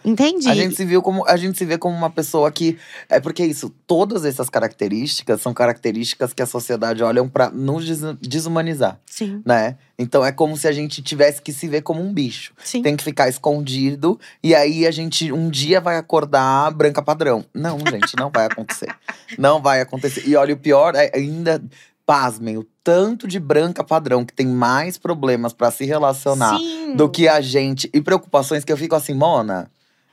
[0.05, 0.49] Entendi.
[0.49, 3.45] A gente se viu como a gente se vê como uma pessoa que é porque
[3.45, 9.43] isso, todas essas características são características que a sociedade olham pra nos des- desumanizar, Sim,
[9.45, 9.77] né?
[9.99, 12.55] Então é como se a gente tivesse que se ver como um bicho.
[12.65, 12.81] sim.
[12.83, 17.45] Tem que ficar escondido e aí a gente um dia vai acordar branca padrão.
[17.53, 18.89] Não, gente, não vai acontecer.
[19.39, 20.27] Não vai acontecer.
[20.27, 21.63] E olha, o pior é ainda
[22.05, 26.97] pasmem, o tanto de branca padrão que tem mais problemas pra se relacionar Sim.
[26.97, 29.71] do que a gente e preocupações que eu fico assim, Mona,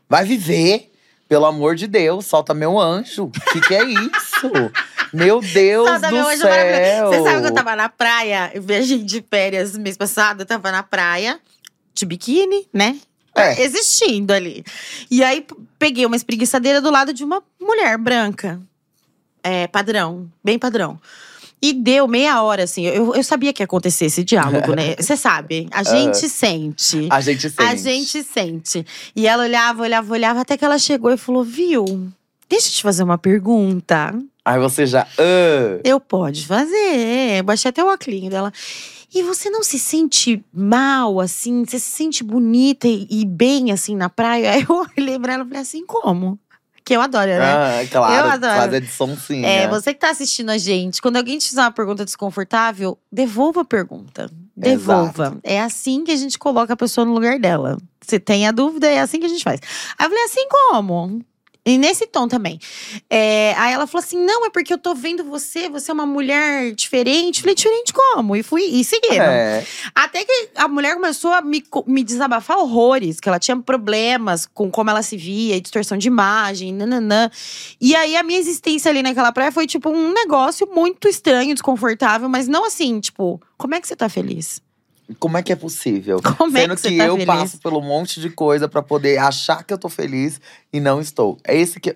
[0.09, 0.91] vai viver,
[1.27, 3.25] pelo amor de Deus, solta meu anjo.
[3.25, 4.51] O que, que é isso?
[5.13, 7.07] meu Deus Solta do meu anjo céu.
[7.09, 10.71] Você sabe que eu tava na praia, eu viajei de férias mês passado, eu tava
[10.71, 11.39] na praia,
[11.93, 12.97] de biquíni, né?
[13.35, 13.61] É.
[13.61, 14.63] Existindo ali.
[15.11, 15.45] E aí
[15.77, 18.59] peguei uma espreguiçadeira do lado de uma mulher branca.
[19.43, 20.99] É, padrão, bem padrão.
[21.61, 22.85] E deu meia hora, assim.
[22.85, 24.95] Eu, eu sabia que ia acontecer esse diálogo, né?
[24.99, 27.07] Você sabe, a gente sente.
[27.09, 27.61] A gente sente.
[27.63, 28.85] A gente sente.
[29.15, 31.85] E ela olhava, olhava, olhava, até que ela chegou e falou: Viu,
[32.47, 34.13] deixa eu te fazer uma pergunta.
[34.45, 35.01] Aí você já.
[35.17, 37.41] ah, Eu pode fazer.
[37.43, 38.53] Baixei até o óculos dela.
[39.13, 41.65] E você não se sente mal, assim?
[41.65, 44.51] Você se sente bonita e, e bem, assim, na praia?
[44.53, 46.37] Aí eu olhei pra ela e falei assim, como?
[46.87, 47.41] Que eu adoro, né?
[47.41, 48.61] ah, claro, Eu adoro.
[48.61, 49.45] fazer de sonsinha.
[49.45, 53.59] É, você que tá assistindo a gente, quando alguém te fizer uma pergunta desconfortável, devolva
[53.59, 54.31] a pergunta.
[54.55, 55.37] Devolva.
[55.43, 57.77] É assim que a gente coloca a pessoa no lugar dela.
[57.99, 59.59] Se tem a dúvida, é assim que a gente faz.
[59.99, 61.21] Aí eu falei, assim como?
[61.67, 62.57] E nesse tom também.
[63.09, 66.05] É, aí ela falou assim: não, é porque eu tô vendo você, você é uma
[66.05, 67.41] mulher diferente.
[67.41, 68.37] Falei, diferente como?
[68.37, 69.25] E fui e seguiram.
[69.25, 69.65] É.
[69.93, 74.71] Até que a mulher começou a me, me desabafar horrores, que ela tinha problemas com
[74.71, 77.29] como ela se via, distorção de imagem, nananã.
[77.81, 82.29] E aí a minha existência ali naquela praia foi tipo um negócio muito estranho, desconfortável,
[82.29, 84.61] mas não assim, tipo, como é que você tá feliz?
[85.19, 86.21] Como é que é possível?
[86.37, 87.25] Como é Sendo que você que tá eu feliz?
[87.25, 90.39] passo um monte de coisa pra poder achar que eu tô feliz
[90.71, 91.37] e não estou.
[91.45, 91.95] É esse que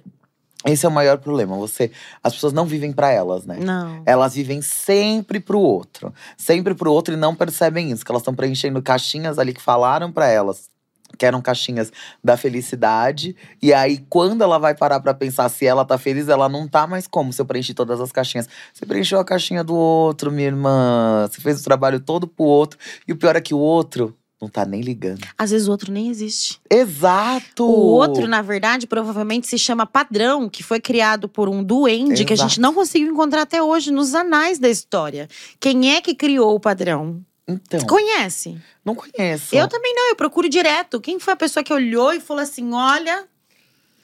[0.66, 1.58] esse é o maior problema.
[1.58, 1.92] Você,
[2.24, 3.58] as pessoas não vivem pra elas, né?
[3.60, 4.04] Não.
[4.06, 8.34] Elas vivem sempre pro outro, sempre pro outro e não percebem isso, que elas estão
[8.36, 10.70] preenchendo caixinhas ali que falaram pra elas.
[11.18, 11.92] Que eram caixinhas
[12.24, 13.36] da felicidade.
[13.62, 16.88] E aí, quando ela vai parar pra pensar se ela tá feliz, ela não tá
[16.88, 18.48] mais como se eu preenchi todas as caixinhas.
[18.74, 21.28] Você preencheu a caixinha do outro, minha irmã.
[21.30, 22.80] Você fez o trabalho todo pro outro.
[23.08, 25.22] E o pior é que o outro não tá nem ligando.
[25.38, 26.60] Às vezes o outro nem existe.
[26.68, 27.64] Exato!
[27.64, 32.34] O outro, na verdade, provavelmente se chama padrão, que foi criado por um duende que
[32.34, 32.62] a gente Exato.
[32.62, 35.30] não conseguiu encontrar até hoje nos anais da história.
[35.60, 37.24] Quem é que criou o padrão?
[37.54, 38.58] Então, Conhece?
[38.84, 39.56] não conheço.
[39.56, 41.00] Eu também não, eu procuro direto.
[41.02, 43.26] Quem foi a pessoa que olhou e falou assim: olha.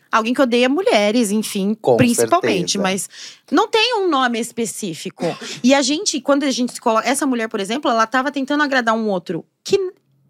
[0.09, 2.81] Alguém que odeia mulheres, enfim, Com principalmente, certeza.
[2.81, 3.09] mas
[3.51, 5.25] não tem um nome específico.
[5.61, 7.05] E a gente, quando a gente se coloca.
[7.07, 9.77] Essa mulher, por exemplo, ela tava tentando agradar um outro, que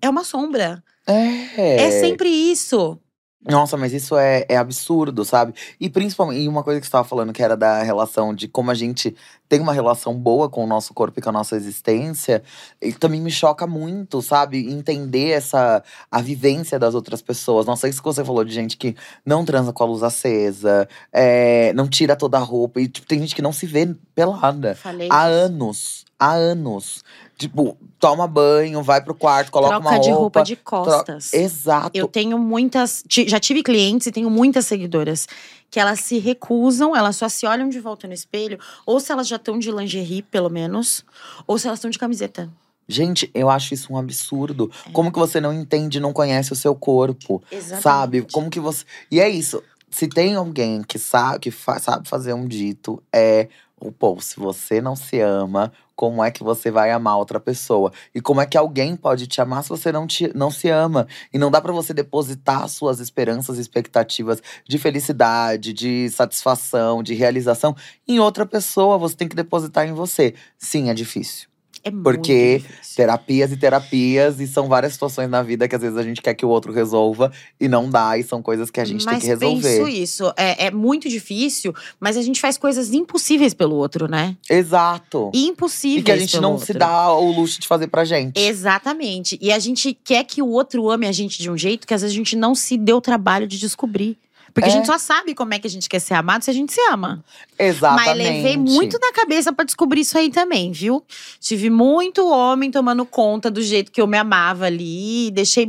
[0.01, 0.84] é uma sombra.
[1.06, 1.86] É.
[1.86, 2.99] É sempre isso.
[3.45, 5.54] Nossa, mas isso é, é absurdo, sabe?
[5.80, 8.71] E principalmente, e uma coisa que você estava falando, que era da relação de como
[8.71, 9.15] a gente
[9.47, 12.43] tem uma relação boa com o nosso corpo e com a nossa existência,
[12.82, 14.69] e também me choca muito, sabe?
[14.69, 17.65] Entender essa a vivência das outras pessoas.
[17.65, 18.95] Nossa, isso que você falou de gente que
[19.26, 22.82] não transa com a luz acesa, é, não tira toda a roupa.
[22.82, 24.76] E tipo, tem gente que não se vê pelada.
[24.76, 25.08] Falei.
[25.12, 26.06] Há anos.
[26.19, 27.04] Há anos.
[27.38, 30.21] Tipo, toma banho, vai pro quarto, coloca Troca uma de roupa.
[30.21, 31.34] roupa de costas.
[31.34, 31.91] Exato.
[31.93, 33.04] Eu tenho muitas.
[33.08, 35.28] Já tive clientes e tenho muitas seguidoras
[35.69, 39.28] que elas se recusam, elas só se olham de volta no espelho, ou se elas
[39.28, 41.06] já estão de lingerie, pelo menos,
[41.45, 42.50] ou se elas estão de camiseta.
[42.88, 44.71] Gente, eu acho isso um absurdo.
[44.88, 44.91] É.
[44.91, 47.43] Como que você não entende, não conhece o seu corpo?
[47.52, 47.84] Exatamente.
[47.84, 48.21] Sabe?
[48.32, 48.84] Como que você.
[49.12, 49.62] E é isso.
[49.91, 53.47] Se tem alguém que sabe, que fa- sabe fazer um dito, é
[53.80, 57.92] o pô, se você não se ama, como é que você vai amar outra pessoa?
[58.13, 61.08] E como é que alguém pode te amar se você não, te, não se ama?
[61.34, 67.13] E não dá pra você depositar suas esperanças e expectativas de felicidade, de satisfação, de
[67.13, 67.76] realização
[68.08, 68.98] em outra pessoa.
[68.98, 70.34] Você tem que depositar em você.
[70.58, 71.48] Sim, é difícil.
[71.88, 72.63] É Porque.
[72.95, 76.34] Terapias e terapias, e são várias situações na vida que às vezes a gente quer
[76.34, 79.21] que o outro resolva e não dá, e são coisas que a gente mas tem
[79.21, 79.62] que resolver.
[79.62, 80.34] penso isso.
[80.36, 84.36] É, é muito difícil, mas a gente faz coisas impossíveis pelo outro, né?
[84.50, 85.30] Exato.
[85.32, 86.02] Impossíveis.
[86.02, 86.65] E que a gente não outro.
[86.65, 88.39] se dá o luxo de fazer pra gente.
[88.39, 89.38] Exatamente.
[89.39, 92.02] E a gente quer que o outro ame a gente de um jeito que às
[92.02, 94.17] vezes a gente não se deu o trabalho de descobrir.
[94.58, 94.76] Porque a É.
[94.76, 96.82] gente só sabe como é que a gente quer ser amado se a gente se
[96.91, 97.24] ama.
[97.60, 98.08] Exatamente.
[98.08, 101.04] Mas levei muito na cabeça pra descobrir isso aí também, viu?
[101.39, 105.30] Tive muito homem tomando conta do jeito que eu me amava ali.
[105.30, 105.67] Deixei.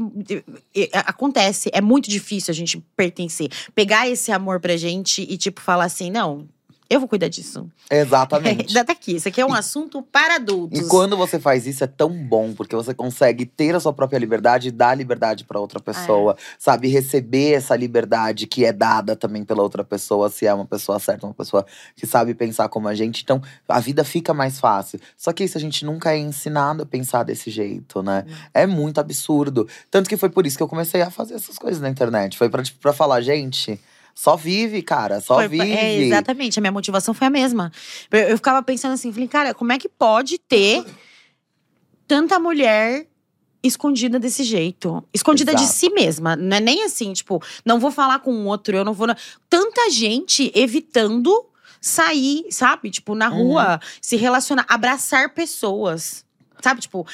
[1.04, 3.50] Acontece, é muito difícil a gente pertencer.
[3.74, 6.48] Pegar esse amor pra gente e, tipo, falar assim: não,
[6.90, 7.68] eu vou cuidar disso.
[7.90, 8.72] Exatamente.
[8.74, 10.78] Dá daqui, isso aqui é um assunto para adultos.
[10.80, 14.18] E quando você faz isso é tão bom, porque você consegue ter a sua própria
[14.18, 16.42] liberdade e dar liberdade pra outra pessoa, É.
[16.58, 16.88] sabe?
[16.88, 21.26] Receber essa liberdade que é dada também pela outra pessoa, se é uma pessoa certa,
[21.26, 23.22] uma pessoa que sabe pensar como a gente.
[23.22, 24.98] Então, a vida fica mais fácil.
[25.16, 28.24] Só que isso a gente nunca é ensinado a pensar desse jeito, né?
[28.54, 29.68] É muito absurdo.
[29.90, 32.36] Tanto que foi por isso que eu comecei a fazer essas coisas na internet.
[32.38, 33.78] Foi pra, tipo, pra falar, gente.
[34.20, 35.20] Só vive, cara.
[35.20, 35.70] Só Foi- vive.
[35.70, 37.70] É, exatamente, a minha motivação foi a mesma.
[38.10, 40.84] Eu, eu ficava pensando assim, falei, cara, como é que pode ter
[42.06, 43.06] tanta mulher
[43.62, 45.04] escondida desse jeito?
[45.14, 45.78] Escondida de Exato.
[45.78, 46.34] si mesma.
[46.34, 49.06] Não é nem assim, tipo, não vou falar com outro, eu não vou.
[49.48, 51.32] Tanta gente evitando
[51.80, 52.90] sair, sabe?
[52.90, 53.36] Tipo, na Uhum.
[53.50, 56.24] rua, se relacionar, abraçar pessoas.
[56.60, 57.06] Sabe, tipo,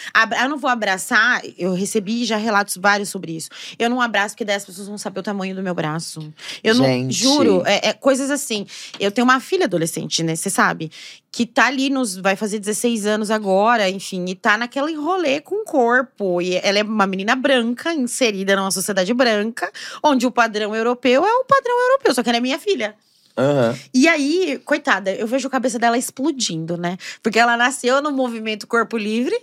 [0.43, 1.43] eu não vou abraçar.
[1.59, 3.49] Eu recebi já relatos vários sobre isso.
[3.79, 6.33] Eu não abraço porque daí as pessoas vão saber o tamanho do meu braço.
[6.63, 7.15] Eu não Gente.
[7.15, 8.67] juro, é, é coisas assim.
[8.99, 10.35] Eu tenho uma filha adolescente, né?
[10.35, 10.91] Você sabe?
[11.31, 12.17] Que tá ali nos.
[12.17, 16.41] Vai fazer 16 anos agora, enfim, e tá naquele rolê com o corpo.
[16.41, 19.71] E ela é uma menina branca, inserida numa sociedade branca,
[20.03, 22.95] onde o padrão europeu é o padrão europeu, só que ela é minha filha.
[23.37, 23.77] Aham.
[23.93, 26.97] E aí, coitada, eu vejo a cabeça dela explodindo, né?
[27.23, 29.37] Porque ela nasceu no movimento Corpo Livre.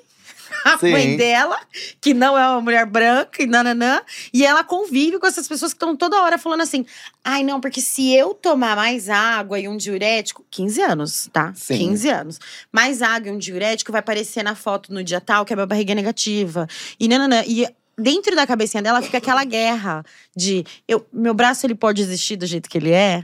[0.65, 0.91] A Sim.
[0.91, 1.57] mãe dela,
[2.01, 4.01] que não é uma mulher branca e nananã.
[4.33, 6.85] E ela convive com essas pessoas que estão toda hora falando assim:
[7.23, 10.45] ai, não, porque se eu tomar mais água e um diurético.
[10.51, 11.53] 15 anos, tá?
[11.55, 11.77] Sim.
[11.77, 12.39] 15 anos.
[12.71, 15.65] Mais água e um diurético vai aparecer na foto no dia tal que a minha
[15.65, 16.67] barriga é negativa.
[16.99, 17.43] E nananã.
[17.47, 17.65] E
[17.97, 20.03] dentro da cabecinha dela fica aquela guerra
[20.35, 23.23] de eu, meu braço ele pode existir do jeito que ele é.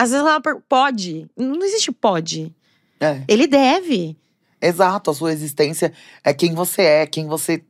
[0.00, 1.26] Às vezes ela pode.
[1.36, 2.54] Não existe pode.
[2.98, 3.22] É.
[3.28, 4.16] Ele deve.
[4.58, 5.92] Exato, a sua existência
[6.24, 7.62] é quem você é, quem você.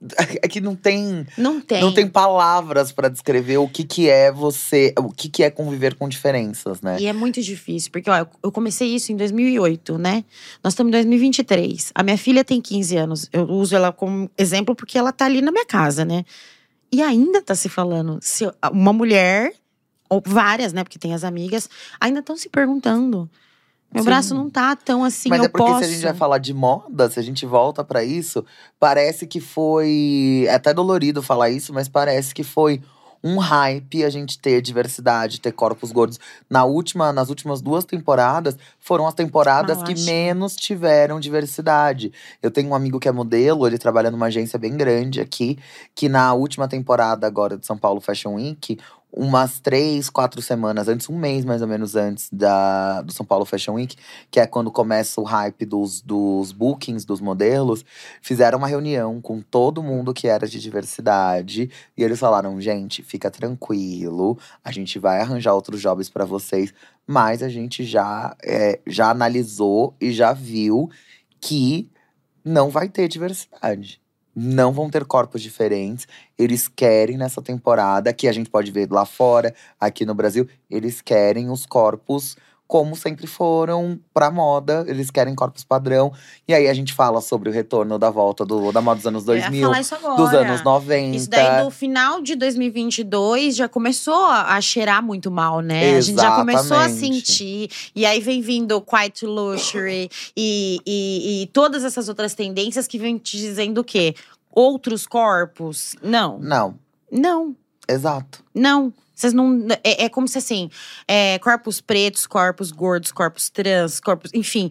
[0.40, 1.80] É que não tem, Não tem.
[1.80, 5.96] não tem palavras pra descrever o que, que é você, o que, que é conviver
[5.96, 6.98] com diferenças, né?
[7.00, 10.24] E é muito difícil, porque ó, eu comecei isso em 2008, né?
[10.62, 11.90] Nós estamos em 2023.
[11.96, 13.28] A minha filha tem 15 anos.
[13.32, 16.24] Eu uso ela como exemplo porque ela tá ali na minha casa, né?
[16.92, 18.20] E ainda tá se falando.
[18.22, 19.52] Se uma mulher,
[20.08, 20.82] ou várias, né?
[20.84, 21.68] Porque tem as amigas,
[22.00, 23.28] ainda estão se perguntando.
[23.92, 24.08] Meu Sim.
[24.10, 25.78] braço não tá tão assim, Mas eu é porque posso.
[25.78, 28.44] se a gente vai falar de moda, se a gente volta pra isso,
[28.78, 30.44] parece que foi.
[30.46, 32.82] É até dolorido falar isso, mas parece que foi
[33.24, 36.20] um hype a gente ter diversidade, ter corpos gordos.
[36.48, 40.04] Na última, nas últimas duas temporadas, foram as temporadas Ah, que acho.
[40.04, 42.12] menos tiveram diversidade.
[42.42, 45.58] Eu tenho um amigo que é modelo, ele trabalha numa agência bem grande aqui,
[45.94, 48.78] que na última temporada agora de São Paulo Fashion Week,
[49.12, 53.44] umas três, quatro semanas antes, um mês mais ou menos antes da, do São Paulo
[53.44, 53.96] Fashion Week,
[54.30, 57.84] que é quando começa o hype dos, dos bookings dos modelos,
[58.20, 61.70] fizeram uma reunião com todo mundo que era de diversidade.
[61.96, 66.72] E eles falaram: gente, fica tranquilo, a gente vai arranjar outros jobs para vocês,
[67.06, 70.90] mas a gente já, é, já analisou e já viu
[71.40, 71.90] que
[72.44, 74.00] não vai ter diversidade.
[74.40, 76.06] Não vão ter corpos diferentes.
[76.38, 81.00] Eles querem nessa temporada, que a gente pode ver lá fora, aqui no Brasil, eles
[81.00, 82.36] querem os corpos
[82.68, 84.84] como sempre foram pra moda.
[84.86, 86.12] Eles querem corpos padrão.
[86.46, 89.26] E aí a gente fala sobre o retorno da volta do, da moda dos anos
[89.26, 90.16] Eu ia 2000, falar isso agora.
[90.16, 91.16] dos anos 90.
[91.16, 95.96] Isso daí do final de 2022 já começou a, cheirar muito mal, né?
[95.96, 97.32] A gente já começou a Exatamente.
[97.32, 97.70] sentir.
[97.96, 103.16] E aí vem vindo Quiet Luxury e, e, e todas essas outras tendências que vêm
[103.16, 104.14] te dizendo o quê?
[104.52, 105.96] Outros corpos?
[106.02, 106.74] Não, Não,
[107.10, 107.56] não,
[107.88, 108.44] exato.
[108.54, 108.92] não.
[109.18, 109.66] Vocês não.
[109.82, 110.70] É, é como se assim,
[111.08, 114.30] é, corpos pretos, corpos gordos, corpos trans, corpos.
[114.32, 114.70] Enfim.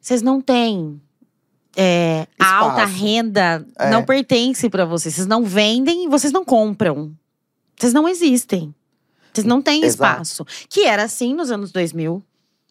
[0.00, 1.00] Vocês não têm.
[1.76, 3.90] é, a alta renda É.
[3.90, 5.14] não pertence pra vocês.
[5.16, 7.12] Vocês não vendem e vocês não compram.
[7.76, 8.72] Vocês não existem.
[9.34, 10.22] Vocês não têm Exato.
[10.22, 10.46] espaço.
[10.68, 12.22] Que era assim nos anos 2000.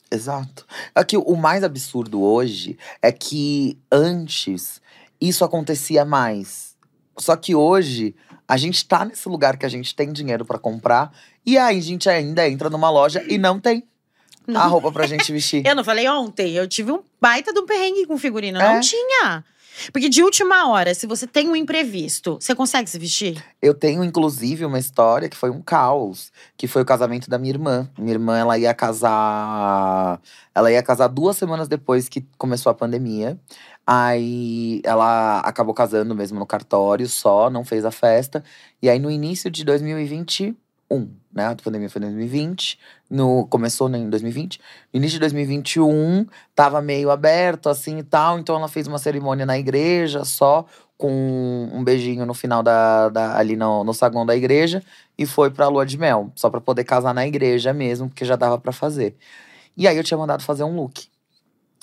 [0.09, 0.65] Exato.
[0.95, 4.81] Aqui, o mais absurdo hoje é que antes
[5.19, 6.66] isso acontecia mais.
[7.19, 8.15] Só que hoje
[8.47, 11.11] a gente tá nesse lugar que a gente tem dinheiro pra comprar
[11.45, 13.83] e aí a gente ainda entra numa loja e não tem
[14.45, 14.61] Não.
[14.61, 15.65] a roupa pra gente vestir.
[15.65, 18.59] Eu não falei ontem, eu tive um baita de um perrengue com figurino.
[18.59, 18.73] É?
[18.73, 19.43] Não tinha.
[19.91, 23.43] Porque de última hora, se você tem um imprevisto, você consegue se vestir?
[23.61, 27.53] Eu tenho, inclusive, uma história que foi um caos, que foi o casamento da minha
[27.53, 27.87] irmã.
[27.97, 30.19] Minha irmã, ela ia casar.
[30.53, 33.39] Ela ia casar duas semanas depois que começou a pandemia.
[33.89, 38.43] Aí ela acabou casando mesmo no cartório só, não fez a festa.
[38.81, 41.47] E aí, no início de 2021, né?
[41.47, 42.77] A pandemia foi em 2020.
[43.09, 44.59] No, começou né, em 2020.
[44.93, 48.37] No início de 2021, tava meio aberto, assim e tal.
[48.39, 50.65] Então ela fez uma cerimônia na igreja só
[50.97, 54.83] com um beijinho no final da, da- ali no, no saguão da igreja
[55.17, 58.35] e foi pra lua de mel, só pra poder casar na igreja mesmo, porque já
[58.35, 59.15] dava pra fazer.
[59.77, 61.07] E aí eu tinha mandado fazer um look.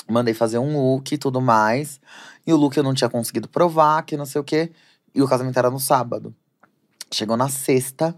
[0.09, 2.00] Mandei fazer um look e tudo mais.
[2.46, 4.70] E o look eu não tinha conseguido provar, que não sei o quê.
[5.14, 6.34] E o casamento era no sábado.
[7.12, 8.14] Chegou na sexta,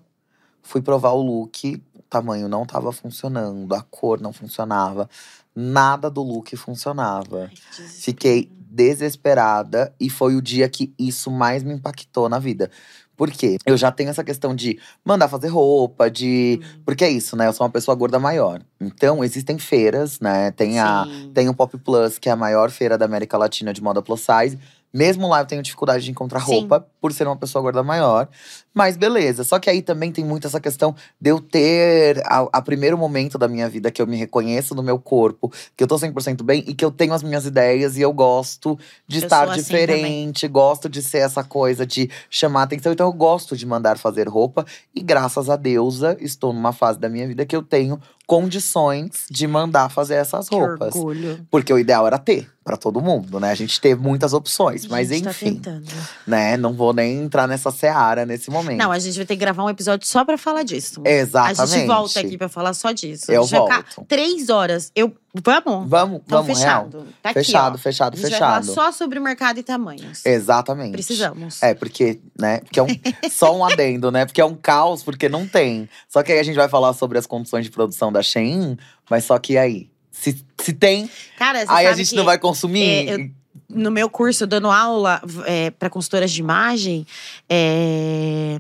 [0.63, 5.09] fui provar o look, o tamanho não tava funcionando, a cor não funcionava,
[5.55, 7.51] nada do look funcionava.
[7.73, 12.71] Fiquei desesperada e foi o dia que isso mais me impactou na vida.
[13.17, 13.57] Por quê?
[13.65, 16.61] Eu já tenho essa questão de mandar fazer roupa, de.
[16.63, 16.81] Hum.
[16.85, 17.47] Porque é isso, né?
[17.47, 18.61] Eu sou uma pessoa gorda maior.
[18.81, 20.51] Então, existem feiras, né?
[20.51, 23.83] Tem a, tem o Pop Plus, que é a maior feira da América Latina de
[23.83, 24.59] moda plus size.
[24.93, 26.61] Mesmo lá eu tenho dificuldade de encontrar Sim.
[26.61, 28.29] roupa, por ser uma pessoa gorda maior.
[28.77, 29.43] Mas beleza.
[29.43, 33.39] Só que aí também tem muito essa questão de eu ter a, a primeiro momento
[33.39, 36.63] da minha vida que eu me reconheço no meu corpo, que eu tô 100% bem
[36.67, 40.47] e que eu tenho as minhas ideias e eu gosto de Eu estar assim diferente,
[40.47, 42.93] gosto de ser essa coisa de chamar atenção.
[42.93, 47.09] Então eu gosto de mandar fazer roupa e graças a deusa estou numa fase da
[47.09, 50.95] minha vida que eu tenho condições de mandar fazer essas Que roupas.
[50.95, 51.47] orgulho.
[51.51, 53.53] Porque o ideal era ter pra todo mundo, né?
[53.53, 55.87] A gente ter muitas opções, A mas tá enfim, tentando.
[56.27, 56.57] né?
[56.57, 58.66] Não vou nem entrar nessa seara nesse momento.
[58.75, 61.01] Não, a gente vai ter que gravar um episódio só pra falar disso.
[61.05, 61.61] Exatamente.
[61.61, 63.31] A gente volta aqui pra falar só disso.
[63.31, 64.09] Eu a gente vai ficar volto.
[64.09, 64.91] três horas.
[64.97, 65.89] Eu, vamos?
[65.89, 66.85] Vamos, Então, vamos, real.
[66.87, 67.07] fechado.
[67.23, 68.41] Tá fechado, aqui, fechado, A gente fechado.
[68.67, 70.25] vai falar só sobre mercado e tamanhos.
[70.27, 70.93] Exatamente.
[70.93, 71.63] Precisamos.
[71.63, 72.59] É, porque, né?
[72.61, 72.87] Porque é um,
[73.31, 74.25] só um adendo, né?
[74.27, 75.89] Porque é um caos, porque não tem.
[76.09, 78.77] Só que aí a gente vai falar sobre as condições de produção da Shein,
[79.11, 82.83] mas só que aí, se, se tem, Cara, aí a gente não vai consumir.
[83.09, 83.31] é, eu-
[83.69, 87.07] no meu curso, dando aula é, para consultoras de imagem,
[87.49, 88.59] é,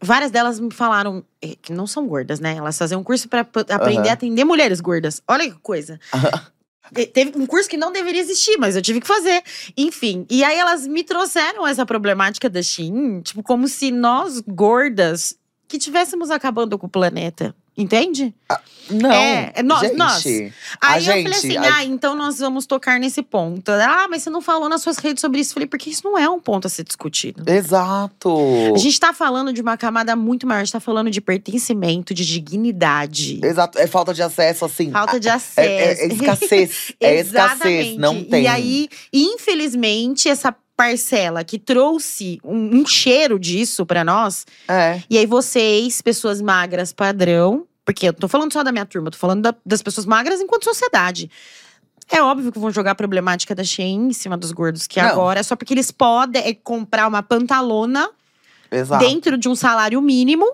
[0.00, 2.56] várias delas me falaram é, que não são gordas, né?
[2.56, 4.10] Elas faziam um curso para aprender Aham.
[4.10, 5.22] a atender mulheres gordas.
[5.28, 5.98] Olha que coisa.
[6.92, 9.42] Te- Teve um curso que não deveria existir, mas eu tive que fazer.
[9.76, 15.34] Enfim, e aí elas me trouxeram essa problemática da Shein, tipo, como se nós, gordas,
[15.66, 17.54] que estivéssemos acabando com o planeta.
[17.76, 18.32] Entende?
[18.88, 20.24] Não, É, é nós- gente, nós.
[20.26, 23.70] Aí eu falei gente, assim: a- ah, então nós vamos tocar nesse ponto.
[23.72, 25.50] Ah, mas você não falou nas suas redes sobre isso.
[25.50, 27.42] Eu falei, porque isso não é um ponto a ser discutido.
[27.50, 28.30] Exato.
[28.74, 32.12] A gente tá falando de uma camada muito maior, a gente tá falando de pertencimento,
[32.14, 33.40] de dignidade.
[33.42, 34.90] Exato, é falta de acesso, assim.
[34.92, 35.60] Falta de É, acesso.
[35.60, 36.92] é- é escassez.
[37.00, 38.44] é escassez, não tem.
[38.44, 45.02] E aí, infelizmente, essa parcela que trouxe um, um cheiro disso pra nós, É.
[45.08, 49.08] e aí vocês, pessoas magras padrão, porque eu não tô falando só da minha turma,
[49.08, 51.30] eu tô falando da- das pessoas magras enquanto sociedade.
[52.10, 55.08] É óbvio que vão jogar a problemática da Shein em cima dos gordos, que Não.
[55.08, 58.10] agora é só porque eles podem é, comprar uma pantalona
[58.70, 59.04] Exato.
[59.04, 60.46] dentro de um salário mínimo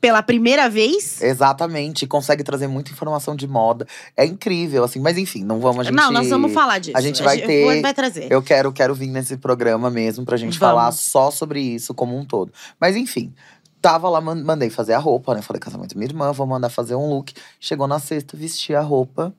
[0.00, 1.20] pela primeira vez.
[1.20, 3.86] Exatamente, consegue trazer muita informação de moda.
[4.16, 5.94] É incrível, assim, mas enfim, não vamos a gente.
[5.94, 6.96] Não, nós vamos falar disso.
[6.96, 8.30] a gente vai ter- vai trazer.
[8.30, 10.74] Eu quero, quero vir nesse programa mesmo pra gente Vamos.
[10.76, 12.52] falar só sobre isso como um todo.
[12.80, 13.34] Mas enfim,
[13.82, 15.42] tava lá, man- mandei fazer a roupa, né?
[15.42, 17.32] Falei, casamento da minha irmã, vou mandar fazer um look.
[17.58, 19.34] Chegou na sexta, vesti a roupa.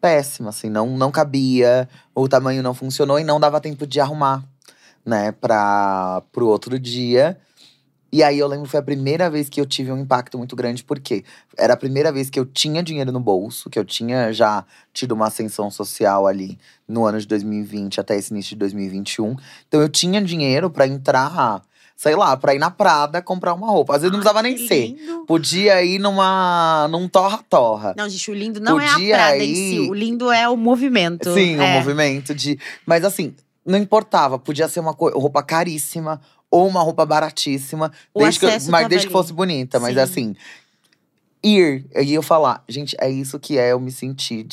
[0.00, 4.44] Péssima, assim, não, não cabia, o tamanho não funcionou e não dava tempo de arrumar,
[5.04, 7.38] né, pra, pro outro dia.
[8.12, 10.54] E aí eu lembro que foi a primeira vez que eu tive um impacto muito
[10.56, 11.24] grande, porque
[11.58, 15.12] era a primeira vez que eu tinha dinheiro no bolso, que eu tinha já tido
[15.12, 19.36] uma ascensão social ali no ano de 2020 até esse início de 2021.
[19.68, 21.60] Então eu tinha dinheiro pra entrar,
[21.96, 23.96] sei lá, pra ir na Prada comprar uma roupa.
[23.96, 24.86] Às vezes não precisava nem ser.
[24.96, 25.24] lindo.
[25.26, 27.92] Podia ir numa num torra-torra.
[27.96, 29.54] Não, gente, o lindo não é Podia a Prada em ir-
[29.84, 29.90] si.
[29.90, 31.34] O lindo é o movimento.
[31.34, 31.74] Sim, o é.
[31.80, 32.58] movimento de.
[32.86, 33.34] Mas assim,
[33.64, 34.38] não importava.
[34.38, 37.92] Podia ser uma roupa caríssima ou uma roupa baratíssima.
[38.14, 39.78] O desde que, mas tava desde que fosse bonita.
[39.80, 40.00] Mas Sim.
[40.00, 40.36] assim,
[41.42, 41.86] ir.
[41.94, 44.46] E eu falar, gente, é isso que é eu me sentir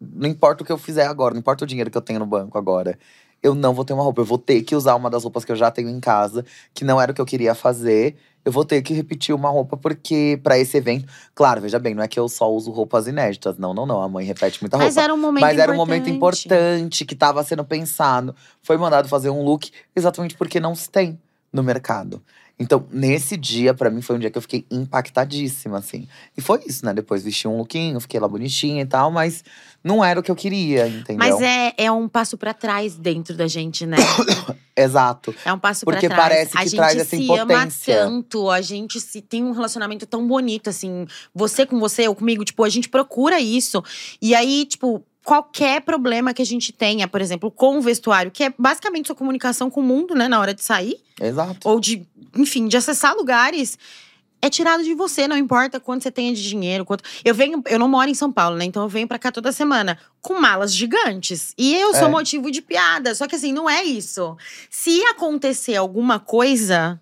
[0.00, 2.26] não importa o que eu fizer agora, não importa o dinheiro que eu tenho no
[2.26, 2.98] banco agora.
[3.42, 4.20] Eu não vou ter uma roupa.
[4.20, 6.84] Eu vou ter que usar uma das roupas que eu já tenho em casa, que
[6.84, 8.16] não era o que eu queria fazer.
[8.44, 11.06] Eu vou ter que repetir uma roupa, porque para esse evento.
[11.34, 13.58] Claro, veja bem, não é que eu só uso roupas inéditas.
[13.58, 14.02] Não, não, não.
[14.02, 14.86] A mãe repete muita roupa.
[14.86, 15.98] Mas era um momento Mas era um importante.
[15.98, 18.34] momento importante que estava sendo pensado.
[18.62, 21.18] Foi mandado fazer um look exatamente porque não se tem
[21.52, 22.22] no mercado.
[22.58, 26.08] Então, nesse dia, pra mim, foi um dia que eu fiquei impactadíssima, assim.
[26.34, 26.94] E foi isso, né?
[26.94, 29.44] Depois vesti um lookinho, fiquei lá bonitinha e tal, mas
[29.84, 31.18] não era o que eu queria, entendeu?
[31.18, 33.98] Mas é, é um passo pra trás dentro da gente, né?
[34.74, 35.34] Exato.
[35.44, 36.30] É um passo Porque pra trás.
[36.30, 37.96] parece a que gente traz essa se ama impotência.
[37.96, 41.06] tanto, a gente se tem um relacionamento tão bonito, assim.
[41.34, 43.82] Você com você, eu comigo, tipo, a gente procura isso.
[44.20, 48.44] E aí, tipo, qualquer problema que a gente tenha, por exemplo, com o vestuário, que
[48.44, 51.68] é basicamente sua comunicação com o mundo, né, na hora de sair, Exato.
[51.68, 52.06] ou de,
[52.36, 53.76] enfim, de acessar lugares.
[54.40, 56.84] É tirado de você, não importa quanto você tenha de dinheiro.
[56.84, 57.02] Quanto...
[57.24, 58.64] Eu venho, eu não moro em São Paulo, né?
[58.66, 61.52] Então eu venho pra cá toda semana com malas gigantes.
[61.58, 62.08] E eu sou É.
[62.08, 63.12] motivo de piada.
[63.14, 64.36] Só que assim, não é isso.
[64.70, 67.00] Se acontecer alguma coisa,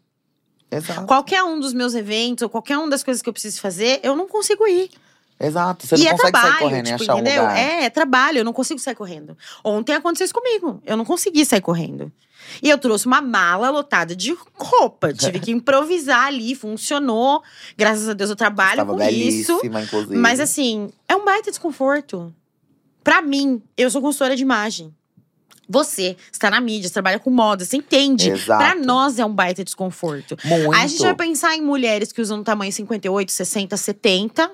[0.70, 1.06] Exato.
[1.06, 4.16] qualquer um dos meus eventos, ou qualquer uma das coisas que eu preciso fazer, eu
[4.16, 4.88] não consigo ir.
[5.46, 5.86] Exato.
[5.86, 7.42] Você e não é consegue trabalho, sair correndo tipo, e achar entendeu?
[7.42, 7.58] um lugar.
[7.58, 9.36] É, é trabalho, eu não consigo sair correndo.
[9.62, 10.82] Ontem aconteceu isso comigo.
[10.84, 12.12] Eu não consegui sair correndo.
[12.62, 15.12] E eu trouxe uma mala lotada de roupa.
[15.12, 17.42] Tive que improvisar ali, funcionou.
[17.76, 19.60] Graças a Deus eu trabalho com isso.
[19.64, 20.16] inclusive.
[20.16, 22.34] Mas assim, é um baita desconforto.
[23.02, 24.94] Pra mim, eu sou consultora de imagem.
[25.68, 28.32] Você está na mídia, você trabalha com moda, você entende.
[28.46, 30.36] Pra nós é um baita desconforto.
[30.44, 30.74] Muito.
[30.74, 34.50] Aí a gente vai pensar em mulheres que usam tamanho 58, 60, 70,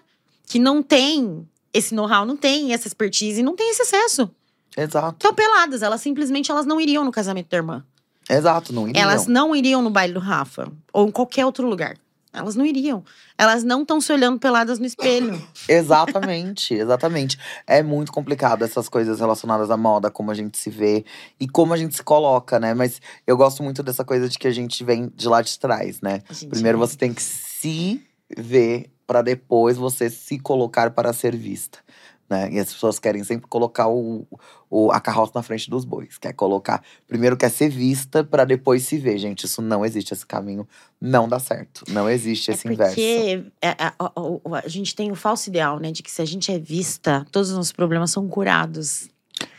[0.50, 4.28] que não tem esse know-how, não tem essa expertise, não tem esse acesso.
[4.76, 5.12] Exato.
[5.12, 7.84] Estão peladas, elas simplesmente elas não iriam no casamento da irmã.
[8.28, 9.00] Exato, não iriam.
[9.00, 11.96] Elas não iriam no baile do Rafa ou em qualquer outro lugar.
[12.32, 13.04] Elas não iriam.
[13.38, 15.40] Elas não estão se olhando peladas no espelho.
[15.68, 17.38] Exatamente, exatamente.
[17.64, 21.04] É muito complicado essas coisas relacionadas à moda, como a gente se vê
[21.38, 22.74] e como a gente se coloca, né?
[22.74, 26.00] Mas eu gosto muito dessa coisa de que a gente vem de lá de trás,
[26.00, 26.22] né?
[26.48, 28.04] Primeiro você tem que se
[28.36, 31.80] ver para depois você se colocar para ser vista.
[32.28, 32.48] Né?
[32.52, 34.24] E as pessoas querem sempre colocar o,
[34.70, 36.16] o- a carroça na frente dos bois.
[36.16, 36.80] Quer colocar.
[37.08, 39.18] Primeiro quer ser vista para depois se ver.
[39.18, 40.14] Gente, isso não existe.
[40.14, 40.64] Esse caminho
[41.00, 41.82] não dá certo.
[41.88, 42.94] Não existe esse é inverso.
[42.94, 44.12] porque é, a, a-
[44.54, 45.90] a- a gente tem o falso ideal, né?
[45.90, 49.08] De que se a gente é vista, todos os nossos problemas são curados.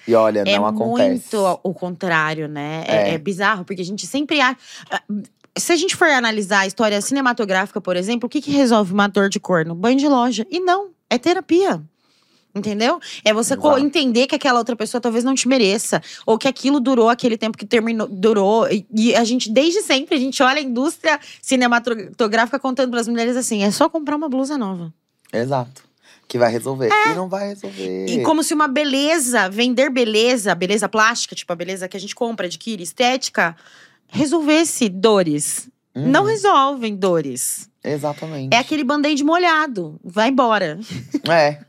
[0.08, 1.36] E olha, é não acontece.
[1.36, 2.86] muito o contrário, né?
[2.88, 3.14] É, É.
[3.16, 4.38] é bizarro, porque a gente sempre.
[5.58, 9.08] Se a gente for analisar a história cinematográfica, por exemplo, o que, que resolve uma
[9.08, 9.76] dor de corno?
[9.76, 10.48] Banho de loja.
[10.50, 11.82] E não, é terapia.
[12.54, 13.00] Entendeu?
[13.24, 13.78] É você Exato.
[13.78, 16.02] entender que aquela outra pessoa talvez não te mereça.
[16.26, 18.68] Ou que aquilo durou aquele tempo que terminou, durou.
[18.70, 23.08] E, e a gente, desde sempre, a gente olha a indústria cinematográfica contando para as
[23.08, 24.94] mulheres assim: é só comprar uma blusa nova.
[25.32, 25.84] Exato.
[26.28, 26.90] Que vai resolver.
[26.90, 28.10] E não vai resolver.
[28.10, 28.12] É.
[28.12, 32.16] E como se uma beleza, vender beleza, beleza plástica, tipo a beleza que a gente
[32.16, 33.56] compra, adquire, estética,
[34.12, 35.70] resolvesse dores.
[35.96, 37.70] Uhum, Não resolvem dores.
[37.84, 38.54] Exatamente.
[38.54, 40.00] É aquele band-aid molhado.
[40.04, 40.80] Vai embora.
[41.28, 41.60] É.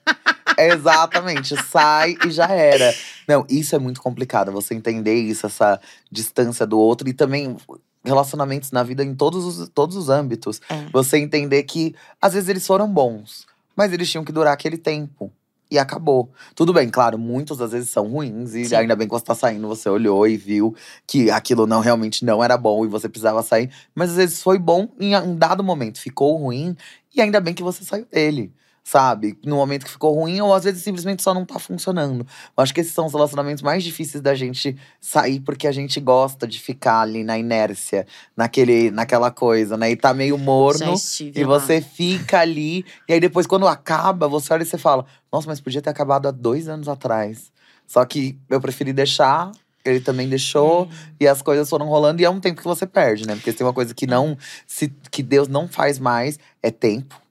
[0.59, 1.55] Exatamente.
[1.65, 2.95] Sai e já era.
[3.27, 4.53] Não, isso é muito complicado.
[4.53, 5.81] Você entender isso, essa
[6.11, 7.09] distância do outro.
[7.09, 7.57] E também
[8.05, 10.61] relacionamentos na vida em todos os, todos os âmbitos.
[10.69, 10.87] É.
[10.93, 13.47] Você entender que, às vezes, eles foram bons.
[13.75, 15.33] Mas eles tinham que durar aquele tempo.
[15.73, 16.31] E acabou.
[16.55, 18.55] Tudo bem, claro, muitos às vezes são ruins.
[18.55, 18.75] E Sim.
[18.75, 22.45] ainda bem que você tá saindo, você olhou e viu que aquilo não realmente não
[22.45, 23.71] era bom e você precisava sair.
[23.95, 26.77] Mas às vezes foi bom em um dado momento, ficou ruim.
[27.17, 28.53] E ainda bem que você saiu dele.
[28.85, 29.39] Sabe?
[29.45, 32.27] No momento que ficou ruim, ou às vezes simplesmente só não tá funcionando.
[32.57, 36.01] Eu acho que esses são os relacionamentos mais difíceis da gente sair, porque a gente
[36.01, 38.07] gosta de ficar ali na inércia,
[38.37, 39.93] naquele, naquela coisa, né?
[39.93, 40.95] E tá meio morno.
[41.41, 41.59] E lá.
[41.59, 45.61] você fica ali, e aí depois, quando acaba, você olha e você fala: Nossa, mas
[45.61, 47.53] podia ter acabado há dois anos atrás.
[47.87, 49.53] Só que eu preferi deixar,
[49.85, 50.89] ele também deixou,
[51.21, 53.37] e as coisas foram rolando, e é um tempo que você perde, né?
[53.37, 54.37] Porque tem uma coisa que não.
[54.67, 57.22] Se, que Deus não faz mais, é tempo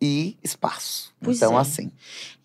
[0.00, 1.12] e espaço.
[1.20, 1.60] Pois então, é.
[1.60, 1.90] assim.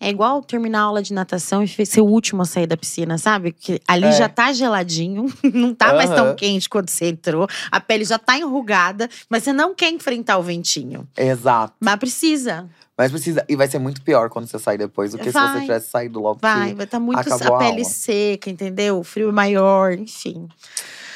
[0.00, 3.16] É igual terminar a aula de natação e ser o último a sair da piscina,
[3.16, 3.52] sabe?
[3.52, 4.12] Porque ali É.
[4.12, 7.46] já tá geladinho, não tá mais tão quente quando você entrou.
[7.70, 11.08] A pele já tá enrugada, mas você não quer enfrentar o ventinho.
[11.16, 11.74] Exato.
[11.80, 12.68] Mas precisa.
[12.96, 13.44] Mas precisa.
[13.48, 15.54] E vai ser muito pior quando você sair depois do que se Vai.
[15.54, 16.38] você tivesse saído logo.
[16.40, 17.84] Vai, que vai estar muito acabou a a pele aula.
[17.84, 18.98] seca, entendeu?
[19.00, 20.46] O frio maior, enfim.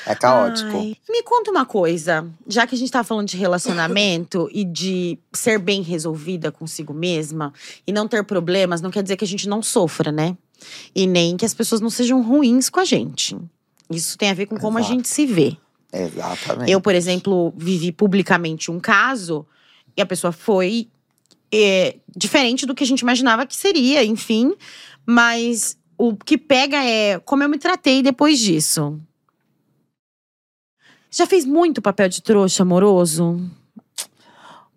[0.09, 0.71] É caótico.
[0.75, 5.19] Ai, Me conta uma coisa, já que a gente tá falando de relacionamento e de
[5.35, 7.53] ser bem resolvida consigo mesma
[7.87, 10.35] e não ter problemas, não quer dizer que a gente não sofra, né?
[10.95, 13.37] E nem que as pessoas não sejam ruins com a gente.
[13.91, 14.93] Isso tem a ver com como Exato.
[14.93, 15.57] a gente se vê.
[15.93, 16.71] Exatamente.
[16.71, 19.47] Eu, por exemplo, vivi publicamente um caso
[19.95, 20.89] e a pessoa foi
[21.53, 24.55] é, diferente do que a gente imaginava que seria, enfim.
[25.05, 28.99] Mas o que pega é como eu me tratei depois disso.
[31.11, 33.41] Já fez muito papel de trouxa amoroso?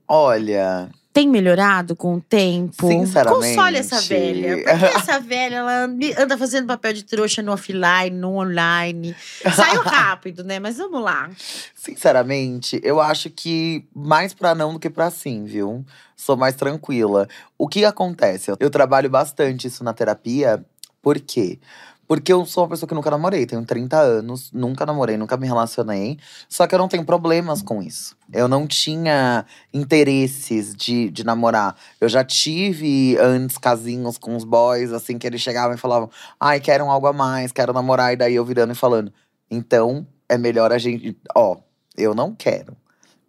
[0.08, 2.88] Olha, Tem melhorado com o tempo?
[2.88, 3.56] Sinceramente.
[3.56, 4.58] Console essa velha.
[4.58, 5.84] Porque essa velha, ela
[6.18, 9.16] anda fazendo papel de trouxa no offline, no online.
[9.54, 10.58] Saiu rápido, né?
[10.60, 11.30] Mas vamos lá.
[11.76, 15.86] sinceramente, eu acho que mais pra não do que pra sim, viu?
[16.16, 17.28] Sou mais tranquila.
[17.58, 18.52] O que acontece?
[18.60, 20.64] Eu trabalho bastante isso na terapia.
[21.02, 21.60] Por quê?
[21.60, 21.91] Porque
[22.32, 26.18] eu sou uma pessoa que nunca namorei, tenho 30 anos, nunca namorei, nunca me relacionei.
[26.50, 28.18] Só que eu não tenho problemas com isso.
[28.34, 31.76] Eu não tinha interesses de, de namorar.
[32.00, 36.10] Eu já tive antes casinhos com os boys, assim, que eles chegavam e falavam:
[36.40, 38.14] ai, quero algo a mais, quero namorar.
[38.14, 39.14] E daí eu virando e falando:
[39.50, 41.18] então é melhor a gente.
[41.36, 41.58] Ó,
[41.98, 42.76] eu não quero.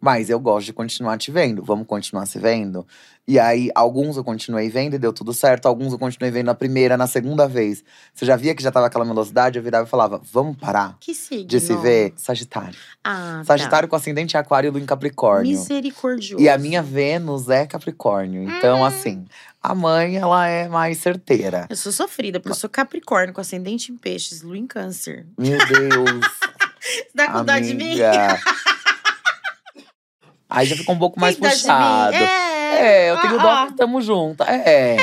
[0.05, 1.63] Mas eu gosto de continuar te vendo.
[1.63, 2.85] Vamos continuar se vendo?
[3.29, 5.67] E aí, alguns eu continuei vendo e deu tudo certo.
[5.67, 7.85] Alguns eu continuei vendo na primeira, na segunda vez.
[8.13, 11.15] Você já via que já tava aquela velocidade, eu virava e falava: vamos parar Que
[11.15, 11.47] signo?
[11.47, 12.13] de se ver?
[12.17, 12.75] Sagitário.
[13.05, 14.89] Ah, Sagitário com ascendente em aquário e lua em tá.
[14.97, 15.53] Capricórnio.
[15.53, 16.43] Misericordioso.
[16.43, 18.43] E a minha Vênus é Capricórnio.
[18.43, 18.85] Então, Hum.
[18.85, 19.25] assim,
[19.63, 21.67] a mãe, ela é mais certeira.
[21.71, 25.27] Eu sou sofrida, porque eu sou Capricórnio, com ascendente em peixes, lua em câncer.
[25.39, 26.27] Meu Deus.
[26.83, 27.95] Você dá com dó de mim?
[30.55, 31.49] Aí já ficou um pouco mais de mim?
[31.49, 32.15] puxado.
[32.15, 33.65] É, É, eu tenho ó, dó, ó.
[33.65, 34.43] mas tamo junto.
[34.45, 34.97] É.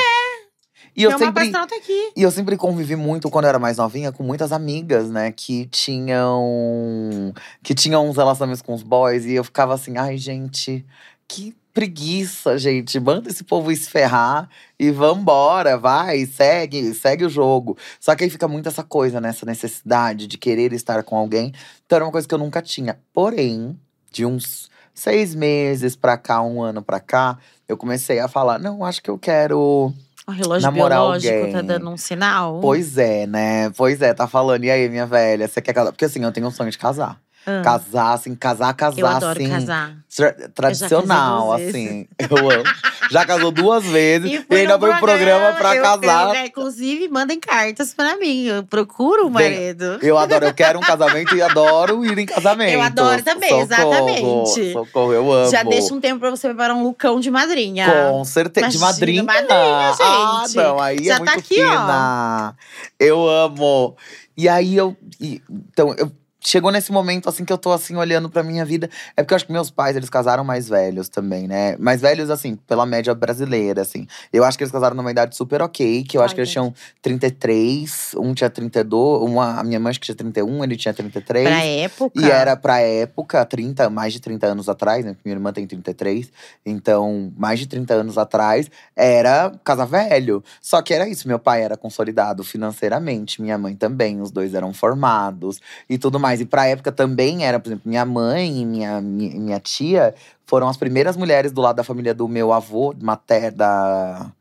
[0.95, 1.43] E eu Meu mapa sempre.
[1.45, 2.11] astral tá aqui.
[2.15, 5.31] E eu sempre convivi muito, quando eu era mais novinha, com muitas amigas, né?
[5.31, 7.33] Que tinham.
[7.63, 9.25] Que tinham uns relacionamentos com os boys.
[9.25, 10.85] E eu ficava assim, ai, gente,
[11.27, 12.99] que preguiça, gente.
[12.99, 17.77] Manda esse povo esferrar e vambora, vai, segue, segue o jogo.
[17.99, 19.29] Só que aí fica muito essa coisa, né?
[19.29, 21.53] Essa necessidade de querer estar com alguém.
[21.85, 22.99] Então era uma coisa que eu nunca tinha.
[23.13, 23.79] Porém,
[24.11, 24.68] de uns
[24.99, 27.37] seis meses pra cá, um ano pra cá,
[27.67, 29.93] eu comecei a falar: não, acho que eu quero.
[30.27, 31.65] O relógio Namorar biológico tá alguém.
[31.65, 32.59] dando um sinal.
[32.61, 33.71] Pois é, né?
[33.71, 34.63] Pois é, tá falando.
[34.63, 35.91] E aí, minha velha, você quer casar?
[35.91, 37.19] Porque assim, eu tenho um sonho de casar.
[37.47, 39.49] Ah, Casar, assim, casar, casar, eu adoro assim.
[39.49, 39.95] casar.
[40.15, 42.07] tra- tradicional, duas assim.
[42.19, 42.63] Eu amo.
[43.09, 46.27] Já casou duas vezes e, fui ainda foi um programa pra eu- casar.
[46.27, 48.43] eu, né, inclusive, mandem cartas pra mim.
[48.45, 49.97] Eu procuro um Bem, marido.
[50.01, 52.71] Eu adoro, eu quero um casamento e adoro ir em casamento.
[52.73, 54.73] Eu adoro também, Socorro, exatamente.
[54.73, 55.49] Socorro, eu amo.
[55.49, 57.87] Já deixa um tempo pra você preparar um lucão de madrinha.
[58.11, 58.67] Com certeza.
[58.67, 59.23] De Imagina, madrinha.
[59.23, 60.55] madrinha, Ah, gente.
[60.57, 61.69] não, aí Já é tá muito aqui, ó.
[61.71, 62.55] fina.
[62.99, 63.95] Eu amo.
[64.37, 64.95] E aí eu.
[65.19, 66.11] e- então, eu.
[66.41, 68.89] Chegou nesse momento, assim, que eu tô, assim, olhando pra minha vida.
[69.15, 71.75] É porque eu acho que meus pais, eles casaram mais velhos também, né?
[71.77, 74.07] Mais velhos, assim, pela média brasileira, assim.
[74.31, 76.03] Eu acho que eles casaram numa idade super ok.
[76.03, 79.21] Que eu acho Ai, que eles tinham 33, um tinha 32.
[79.21, 81.45] Uma, a minha mãe acho que tinha 31, ele tinha 33.
[81.45, 82.21] Pra época.
[82.21, 85.15] E era pra época, 30, mais de 30 anos atrás, né?
[85.25, 86.31] Minha irmã tem 33.
[86.65, 90.41] Então, mais de 30 anos atrás, era casa velho.
[90.61, 94.73] Só que era isso, meu pai era consolidado financeiramente, minha mãe também, os dois eram
[94.73, 95.59] formados
[95.89, 96.28] e tudo mais.
[96.35, 100.13] E pra época também era, por exemplo, minha mãe e minha, minha, minha tia
[100.45, 104.31] foram as primeiras mulheres do lado da família do meu avô, mater, da,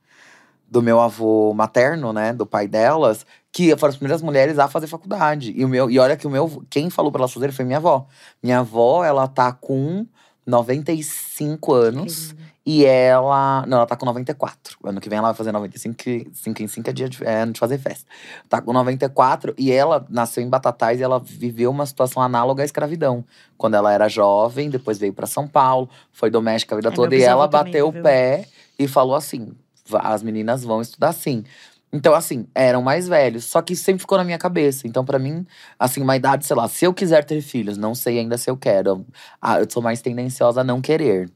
[0.70, 2.32] do meu avô materno, né?
[2.32, 5.52] Do pai delas, que foram as primeiras mulheres a fazer faculdade.
[5.56, 6.62] E, o meu, e olha que o meu.
[6.70, 8.06] Quem falou pra elas fazerem foi minha avó.
[8.42, 10.06] Minha avó, ela tá com
[10.48, 12.34] 95 anos.
[12.66, 13.64] E ela.
[13.66, 14.76] Não, ela tá com 94.
[14.84, 17.42] Ano que vem ela vai fazer 95, que 5 em 5 é dia de, é
[17.42, 18.04] ano de fazer festa.
[18.46, 22.66] Tá com 94 e ela nasceu em Batatais e ela viveu uma situação análoga à
[22.66, 23.24] escravidão.
[23.56, 27.16] Quando ela era jovem, depois veio pra São Paulo, foi doméstica a vida É, toda
[27.16, 28.46] e ela bateu o pé
[28.78, 29.54] e falou assim:
[29.86, 31.44] "Va- as meninas vão estudar sim.
[31.92, 33.44] Então, assim, eram mais velhos.
[33.44, 34.86] Só que isso sempre ficou na minha cabeça.
[34.86, 35.46] Então, pra mim,
[35.78, 38.56] assim, uma idade, sei lá, se eu quiser ter filhos, não sei ainda se eu
[38.56, 39.06] quero.
[39.40, 41.30] Ah, eu sou mais tendenciosa a não querer.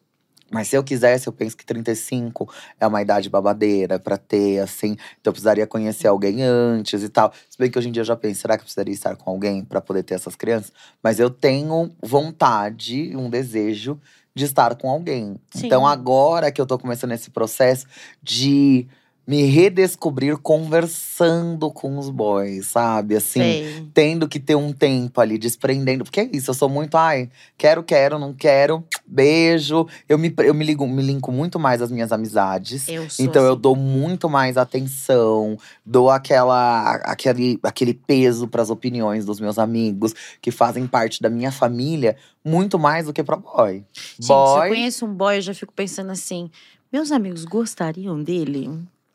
[0.53, 2.47] Mas se eu quisesse, eu penso que 35
[2.79, 4.93] é uma idade babadeira pra ter, assim.
[5.19, 7.33] Então eu precisaria conhecer alguém antes e tal.
[7.49, 9.31] Se bem que hoje em dia eu já penso, será que eu precisaria estar com
[9.31, 10.71] alguém pra poder ter essas crianças?
[11.03, 13.99] Mas eu tenho vontade, um desejo
[14.35, 15.37] de estar com alguém.
[15.55, 15.67] Sim.
[15.67, 17.87] Então agora que eu tô começando esse processo
[18.23, 18.87] de
[19.27, 23.17] me redescobrir conversando com os boys, sabe?
[23.17, 23.87] Assim, Sei.
[23.95, 26.05] tendo que ter um tempo ali, desprendendo.
[26.05, 29.87] Porque é isso, eu sou muito, ai, quero, quero, não quero, beijo.
[30.09, 32.89] Eu me, eu me, ligo, me linko muito mais às minhas amizades.
[32.89, 33.61] Eu sou Então eu assim.
[33.61, 35.57] dou muito mais atenção,
[35.87, 41.31] dou aquela, aquele, aquele peso para as opiniões dos meus amigos que fazem parte da
[41.31, 43.85] minha família, muito mais do que pra boy.
[43.95, 46.51] Gente, se eu boy, conheço um boy, eu já fico pensando assim:
[46.93, 48.69] meus amigos gostariam dele?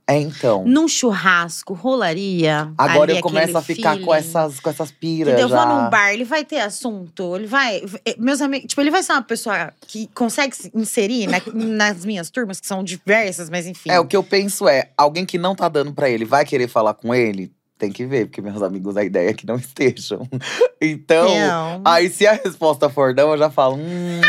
[0.10, 0.64] É, então.
[0.66, 2.72] Num churrasco, rolaria.
[2.78, 4.18] Agora eu começo a ficar com feeling.
[4.20, 5.50] essas, com essas piras Entendeu?
[5.50, 5.66] já.
[5.66, 7.82] Vou num bar, ele vai ter assunto, ele vai.
[8.06, 8.68] eh, Meus amigos.
[8.70, 12.68] Tipo, ele vai ser uma pessoa que consegue se inserir na- nas minhas turmas, que
[12.68, 13.90] são diversas, mas enfim.
[13.92, 16.70] É, o que eu penso é, alguém que não tá dando pra ele, vai querer
[16.70, 17.52] falar com ele?
[17.78, 20.28] Tem que ver, porque meus amigos, a ideia é que não estejam.
[20.82, 21.82] Então, Não.
[21.86, 24.22] aí se a resposta for não, eu já falo, hum…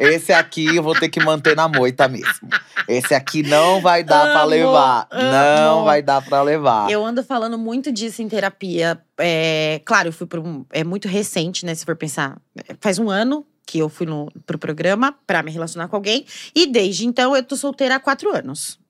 [0.00, 2.48] Esse aqui eu vou ter que manter na moita mesmo.
[2.88, 5.08] Esse aqui não vai dar pra Amo, levar.
[5.12, 5.84] Não amo.
[5.84, 6.90] vai dar pra levar.
[6.90, 8.98] Eu ando falando muito disso em terapia.
[9.18, 10.64] É, claro, eu fui para um.
[10.70, 11.74] É muito recente, né?
[11.74, 12.38] Se for pensar.
[12.80, 16.24] Faz um ano que eu fui no, pro programa pra me relacionar com alguém.
[16.54, 18.80] E desde então eu tô solteira há quatro anos.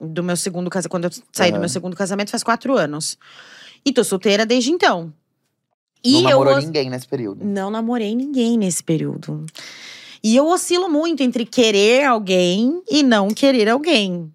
[0.00, 0.90] Do meu segundo casamento.
[0.90, 1.60] Quando eu saí do Aham.
[1.60, 3.16] meu segundo casamento, faz quatro anos.
[3.84, 5.12] E tô solteira desde então.
[6.02, 7.44] E não eu namorou os- ninguém nesse período.
[7.44, 9.46] não namorei ninguém nesse período.
[10.24, 14.32] E eu oscilo muito entre querer alguém e não querer alguém.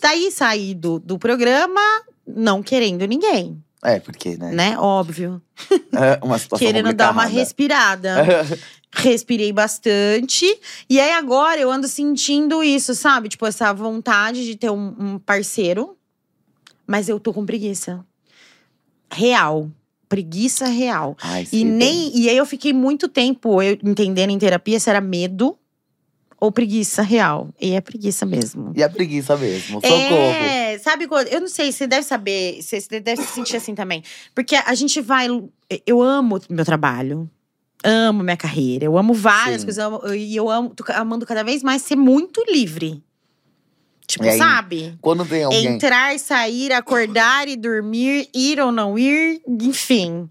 [0.00, 1.80] Daí saí do, do programa
[2.24, 4.52] não querendo ninguém, É, porque, né?
[4.52, 4.78] né?
[4.78, 5.42] Óbvio.
[5.92, 8.24] É uma situação Querendo dar uma respirada.
[8.94, 10.46] Respirei bastante.
[10.88, 13.28] E aí agora eu ando sentindo isso, sabe?
[13.28, 15.96] Tipo, essa vontade de ter um, um parceiro.
[16.86, 18.04] Mas eu tô com preguiça.
[19.10, 19.70] Real.
[20.12, 21.16] Preguiça real.
[21.22, 21.72] Ai, E sei bem.
[21.72, 25.56] nem e aí eu fiquei muito tempo eu entendendo em terapia se era medo
[26.38, 27.48] ou preguiça real.
[27.58, 28.72] E é preguiça mesmo.
[28.76, 30.16] E a preguiça mesmo, socorro.
[30.16, 31.28] É, sabe quando.
[31.28, 34.02] Eu não sei, você deve saber, você você deve se sentir assim também.
[34.34, 35.28] Porque a gente vai.
[35.86, 37.30] Eu amo meu trabalho.
[37.82, 38.84] Amo minha carreira.
[38.84, 39.66] Eu amo várias Sim.
[39.66, 39.78] coisas.
[39.82, 43.02] eu amo- E eu amo, tô amando cada vez mais ser muito livre.
[44.06, 44.98] Tipo, E aí, sabe?
[45.00, 45.66] Quando tem alguém.
[45.66, 50.28] Entrar, sair, acordar e dormir, ir ou não ir, enfim.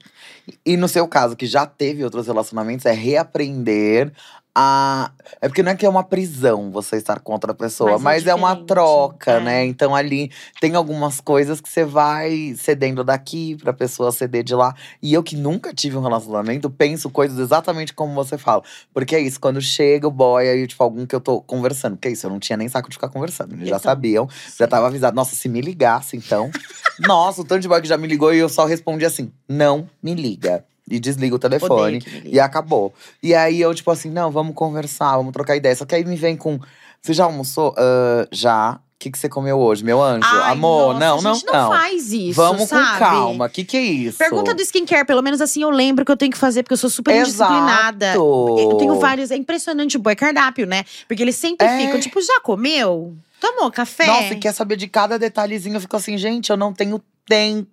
[0.66, 4.12] E no seu caso, que já teve outros relacionamentos, é reaprender
[4.56, 5.12] a.
[5.40, 8.28] É porque não é que é uma prisão você estar com outra pessoa, Mas mas,
[8.28, 9.40] é é, uma troca, é.
[9.40, 9.66] né?
[9.66, 14.76] Então ali tem algumas coisas que você vai cedendo daqui pra pessoa ceder de lá.
[15.02, 18.64] E eu que nunca tive um relacionamento, penso coisas exatamente como você fala.
[18.94, 21.96] Porque é isso, quando chega o boy, aí, tipo, algum que eu tô conversando.
[21.96, 23.54] Porque é isso, eu não tinha nem saco de ficar conversando.
[23.54, 25.16] Eles já Então, sabiam, já tava avisado.
[25.16, 26.52] Nossa, se me ligasse, então.
[27.00, 29.90] Nossa, o tanto de boy que já me ligou e eu só respondi assim: não
[30.04, 30.66] me liga.
[30.92, 31.98] E desliga o telefone.
[31.98, 32.24] Odeio.
[32.26, 32.94] E acabou.
[33.24, 35.76] E aí eu, tipo assim, não, vamos conversar, vamos trocar ideia.
[35.76, 36.60] Só que aí me vem com.
[37.02, 37.74] Você já almoçou?
[37.78, 38.74] "Ah, já.
[38.74, 40.28] O que, que você comeu hoje, meu anjo?
[40.30, 41.54] Ai, Amor, nossa, não, não, gente não.
[41.54, 41.70] não.
[41.72, 42.92] faz isso, Vamos sabe?
[42.92, 43.46] com calma.
[43.48, 44.20] O que, que é isso?
[44.20, 46.78] Pergunta do skincare, pelo menos assim eu lembro que eu tenho que fazer, porque eu
[46.78, 48.06] sou super indisciplinada.
[48.12, 48.56] Exato.
[48.60, 49.32] Eu tenho vários.
[49.32, 50.84] É impressionante o boy cardápio, né?
[51.08, 51.80] Porque eles sempre É.
[51.80, 53.16] ficam, tipo, já comeu?
[53.40, 54.06] Tomou café?
[54.06, 55.78] Nossa, e quer saber de cada detalhezinho.
[55.78, 57.68] Eu fico assim, gente, eu não tenho tempo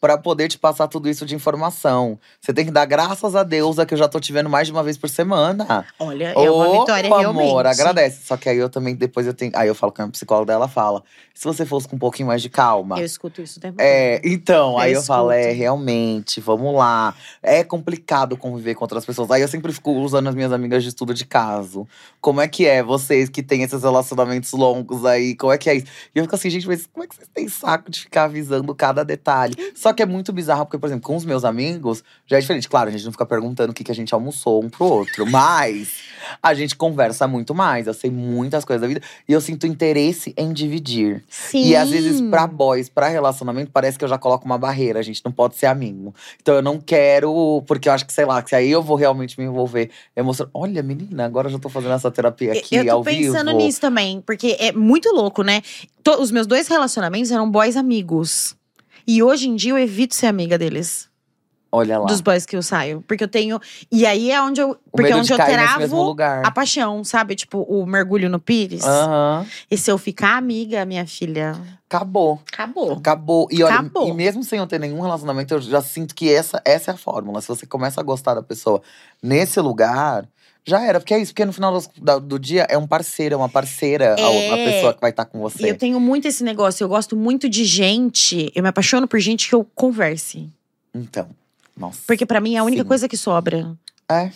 [0.00, 2.18] pra poder te passar tudo isso de informação.
[2.40, 4.66] Você tem que dar graças a Deus a que eu já tô te vendo mais
[4.68, 5.84] de uma vez por semana.
[5.98, 7.48] Olha, é uma Opa, vitória realmente.
[7.48, 8.24] amor, agradece.
[8.24, 9.52] Só que aí eu também, depois eu tenho.
[9.54, 11.02] Aí eu falo com a psicóloga dela, fala:
[11.34, 12.98] se você fosse com um pouquinho mais de calma.
[12.98, 15.58] Eu escuto isso o tempo É, então, Eu aí eu falo, é, escuto.
[15.58, 17.14] realmente, vamos lá.
[17.42, 19.30] É complicado conviver com outras pessoas.
[19.30, 21.86] Aí eu sempre fico usando as minhas amigas de estudo de caso.
[22.20, 25.34] Como é que é vocês que têm esses relacionamentos longos aí?
[25.34, 25.86] Como é que é isso?
[26.14, 28.72] E eu fico assim, gente, mas como é que vocês têm saco de ficar avisando
[28.74, 29.15] cada detalhe?
[29.74, 32.68] Só que é muito bizarro, porque, por exemplo, com os meus amigos, já é diferente.
[32.68, 35.26] Claro, a gente não fica perguntando o que, que a gente almoçou um pro outro,
[35.30, 35.94] mas
[36.42, 37.86] a gente conversa muito mais.
[37.86, 41.22] Eu sei muitas coisas da vida e eu sinto interesse em dividir.
[41.28, 41.66] Sim.
[41.66, 44.98] E às vezes, pra boys, pra relacionamento, parece que eu já coloco uma barreira.
[44.98, 46.14] A gente não pode ser amigo.
[46.40, 49.38] Então eu não quero, porque eu acho que, sei lá, que aí eu vou realmente
[49.38, 50.56] me envolver emocionalmente.
[50.56, 53.58] Olha, menina, agora eu já tô fazendo essa terapia aqui eu tô ao pensando vivo.
[53.58, 55.62] nisso também, porque é muito louco, né?
[56.18, 58.56] Os meus dois relacionamentos eram boys amigos.
[59.06, 61.08] E hoje em dia eu evito ser amiga deles.
[61.70, 62.06] Olha lá.
[62.06, 63.04] Dos boys que eu saio.
[63.06, 63.60] Porque eu tenho.
[63.92, 64.70] E aí é onde eu.
[64.70, 66.42] o Porque é medo onde de eu travo lugar.
[66.46, 67.34] a paixão, sabe?
[67.34, 68.84] Tipo, o mergulho no pires.
[68.84, 69.44] Aham.
[69.70, 71.54] E se eu ficar amiga, minha filha,
[71.88, 72.40] Acabou.
[72.50, 72.92] acabou.
[72.92, 73.48] Acabou.
[73.50, 74.08] E olha, Acabou.
[74.08, 76.96] e mesmo sem eu ter nenhum relacionamento, eu já sinto que essa, essa é a
[76.96, 77.40] fórmula.
[77.42, 78.80] Se você começa a gostar da pessoa
[79.22, 80.26] nesse lugar,
[80.66, 80.98] já era.
[81.00, 84.14] Porque é isso, porque no final da- do, dia é um parceiro, é uma parceira
[84.14, 84.64] a- a, É.
[84.74, 85.70] pessoa que vai estar com E você.
[85.70, 86.82] eu tenho muito esse negócio.
[86.84, 88.50] Eu gosto muito de gente.
[88.54, 90.48] Eu me apaixono por gente que eu converse.
[90.94, 91.28] Então,
[91.76, 92.00] nossa.
[92.06, 92.88] Porque pra mim é a única Sim.
[92.88, 93.74] coisa que sobra.
[94.10, 94.30] É.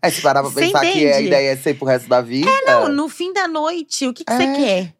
[0.00, 2.48] É, se parar pra pensar que a ideia é ser pro resto da vida.
[2.64, 4.56] Não, no fim da noite, o que, que você É.
[4.56, 4.94] quer?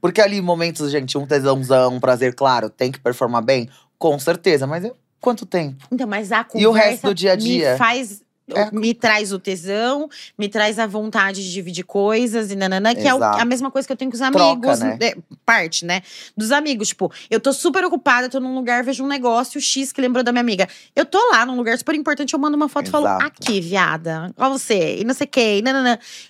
[0.00, 4.66] Porque ali, momentos, gente, um tesãozão, um prazer, claro, tem que performar bem, com certeza.
[4.66, 5.86] Mas é- quanto tempo?
[5.90, 7.72] Então, mas a conversa E o resto do dia a dia?
[7.72, 8.70] me faz É.
[8.72, 13.14] me traz o tesão, me traz a vontade de dividir coisas e nananã, que é
[13.14, 13.40] Exato.
[13.40, 14.80] a mesma coisa que eu tenho com os Troca, amigos.
[14.80, 14.98] né?
[15.00, 15.16] é,
[15.46, 16.02] parte, né?
[16.36, 16.88] Dos amigos.
[16.88, 20.32] Tipo, eu tô super ocupada, tô num lugar, vejo um negócio X que lembrou da
[20.32, 20.68] minha amiga.
[20.94, 23.24] Eu tô lá num lugar super importante, eu mando uma foto e falo, Exato.
[23.26, 25.62] aqui, viada, ó você, e não sei o que, e.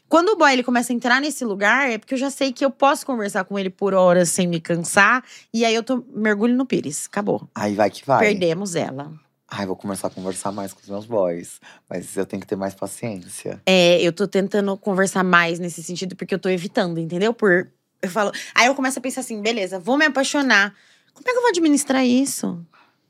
[0.09, 2.63] Quando o boy ele começa a entrar nesse lugar, é porque eu já sei que
[2.63, 5.25] eu posso conversar com ele por horas sem me cansar.
[5.55, 7.07] E aí eu tô mergulho no pires.
[7.07, 7.49] Acabou.
[7.55, 8.27] Aí vai que vai.
[8.27, 9.11] Perdemos ela.
[9.55, 11.61] Ai, vou começar a conversar mais com os meus boys.
[11.87, 13.61] Mas eu tenho que ter mais paciência.
[13.67, 17.35] É, eu tô tentando conversar mais nesse sentido, porque eu tô evitando, entendeu?
[17.35, 17.71] Por.
[18.01, 18.33] Eu falo.
[18.55, 20.75] Aí eu começo a pensar assim, beleza, vou me apaixonar.
[21.13, 22.65] Como é que eu vou administrar isso?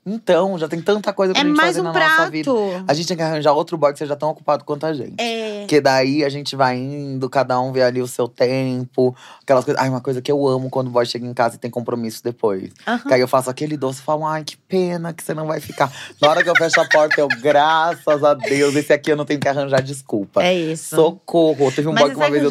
[0.05, 2.51] Então, já tem tanta coisa pra é gente fazer um na nossa vida.
[2.51, 2.85] prato.
[2.87, 5.15] A gente tem que arranjar outro boy que seja tão ocupado quanto a gente.
[5.17, 5.61] É.
[5.61, 9.81] Porque daí a gente vai indo, cada um vê ali o seu tempo, aquelas coisas.
[9.81, 12.21] Ai, uma coisa que eu amo quando o boy chega em casa e tem compromisso
[12.23, 12.71] depois.
[12.85, 12.99] aham.
[13.07, 15.59] Que aí eu faço aquele doce e falo, ai, que pena que você não vai
[15.61, 15.91] ficar.
[16.21, 19.25] Na hora que eu fecho a porta, eu, graças a Deus, esse aqui eu não
[19.25, 20.43] tenho que arranjar desculpa.
[20.43, 20.95] É isso.
[20.95, 21.71] Socorro.
[21.71, 22.49] Teve um Mas boy que uma vez eu,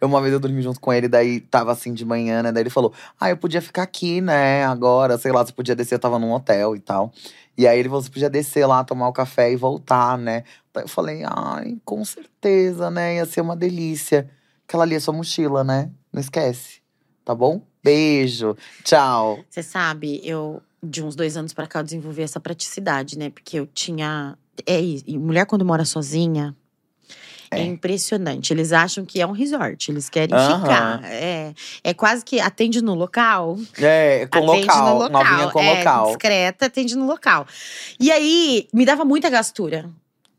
[0.00, 2.52] eu uma vez eu dormi junto com ele, daí tava assim de manhã, né?
[2.52, 4.64] Daí ele falou: Ah, eu podia ficar aqui, né?
[4.64, 7.12] Agora, sei lá, você podia descer, eu tava num hotel e tal.
[7.56, 10.44] E aí ele falou: você podia descer lá, tomar o café e voltar, né?
[10.72, 13.16] Daí eu falei, ai, com certeza, né?
[13.16, 14.30] Ia ser uma delícia.
[14.66, 15.90] Aquela ali é sua mochila, né?
[16.12, 16.80] Não esquece.
[17.24, 17.60] Tá bom?
[17.82, 18.56] Beijo.
[18.84, 19.40] Tchau.
[19.48, 23.30] Você sabe, eu, de uns dois anos pra cá, eu desenvolvi essa praticidade, né?
[23.30, 24.38] Porque eu tinha.
[24.66, 24.80] É
[25.18, 26.56] mulher, quando mora sozinha.
[27.50, 27.60] É.
[27.60, 27.64] É.
[27.64, 28.52] impressionante.
[28.52, 31.02] Eles acham que é um resort, eles querem ficar.
[31.04, 33.58] É, é quase que atende no local.
[33.76, 34.86] É, com atende local.
[34.86, 35.24] no local.
[35.24, 36.06] Novinha com é, local.
[36.06, 37.46] Discreta, atende no local.
[37.98, 39.90] E aí, me dava muita gastura.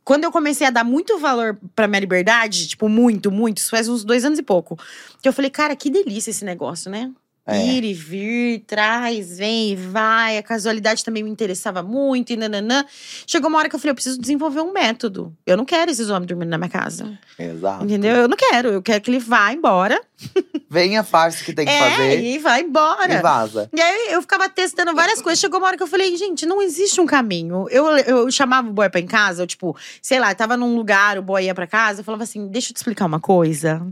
[0.04, 3.88] Quando eu comecei a dar muito valor pra minha liberdade, tipo, muito, muito, isso faz
[3.88, 4.78] uns dois anos e pouco.
[5.22, 7.12] Que eu falei, cara, que delícia esse negócio, né?
[7.46, 7.66] É.
[7.66, 10.38] Ir e vir, traz, vem e vai.
[10.38, 12.86] A casualidade também me interessava muito e nananã.
[13.26, 15.36] Chegou uma hora que eu falei, eu preciso desenvolver um método.
[15.46, 17.18] Eu não quero esses homens dormindo na minha casa.
[17.38, 17.84] Exato.
[17.84, 18.16] Entendeu?
[18.16, 18.70] Eu não quero.
[18.70, 20.00] Eu quero que ele vá embora.
[20.70, 23.14] Venha, faz o que tem que é, fazer e vai embora.
[23.14, 23.70] e vaza.
[23.76, 25.40] E aí eu ficava testando várias coisas.
[25.40, 27.68] Chegou uma hora que eu falei, gente, não existe um caminho.
[27.70, 31.18] Eu, eu chamava o boy pra em casa, eu, tipo, sei lá, tava num lugar,
[31.18, 33.86] o boy ia pra casa, eu falava assim: deixa eu te explicar uma coisa.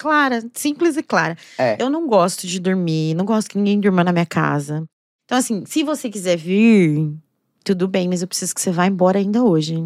[0.00, 1.36] Clara, simples e clara.
[1.58, 1.76] É.
[1.78, 4.82] Eu não gosto de dormir, não gosto que ninguém durma na minha casa.
[5.26, 7.12] Então, assim, se você quiser vir,
[7.62, 9.76] tudo bem, mas eu preciso que você vá embora ainda hoje.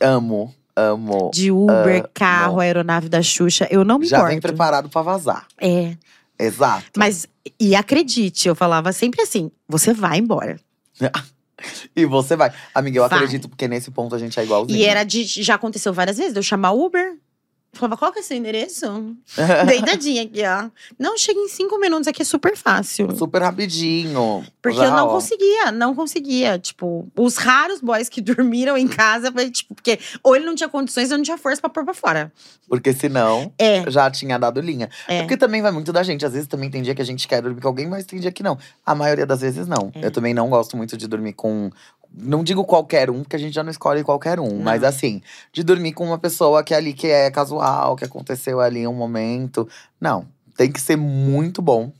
[0.00, 1.30] Amo, amo.
[1.34, 4.32] De Uber, carro, aeronave da Xuxa, eu não me Já importo.
[4.32, 5.46] vem preparado pra vazar.
[5.60, 5.94] É.
[6.38, 6.86] Exato.
[6.96, 7.26] Mas,
[7.60, 10.58] e acredite, eu falava sempre assim: você vai embora.
[11.96, 12.52] E você vai.
[12.74, 13.18] Amiga, eu Vai.
[13.18, 14.78] acredito, porque nesse ponto a gente é igualzinho.
[14.78, 15.24] E era de.
[15.24, 17.16] Já aconteceu várias vezes, de eu chamar Uber.
[17.76, 19.14] Eu falava, qual que é seu endereço?
[19.66, 20.70] Deitadinha aqui, ó.
[20.98, 23.14] Não, chega em cinco minutos, aqui é super fácil.
[23.14, 24.44] Super rapidinho.
[24.62, 25.10] Porque Já, eu não ó.
[25.10, 26.58] conseguia, não conseguia.
[26.58, 30.68] Tipo, os raros boys que dormiram em casa, foi tipo, porque ou ele não tinha
[30.68, 32.32] condições, ou não tinha força pra pôr pra fora.
[32.68, 34.88] Porque senão, É, já tinha dado linha.
[35.06, 35.20] é.
[35.20, 36.24] Porque também vai muito da gente.
[36.24, 38.32] Às vezes também tem dia que a gente quer dormir com alguém, mas tem dia
[38.32, 38.58] que não.
[38.84, 39.92] A maioria das vezes não.
[39.94, 40.06] É.
[40.06, 41.70] Eu também não gosto muito de dormir com.
[42.12, 44.48] Não digo qualquer um, porque a gente já não escolhe qualquer um.
[44.56, 44.62] Não.
[44.62, 48.60] Mas assim, de dormir com uma pessoa que é ali que é casual, que aconteceu
[48.60, 49.68] ali um momento.
[50.00, 50.26] Não.
[50.56, 51.92] Tem que ser muito bom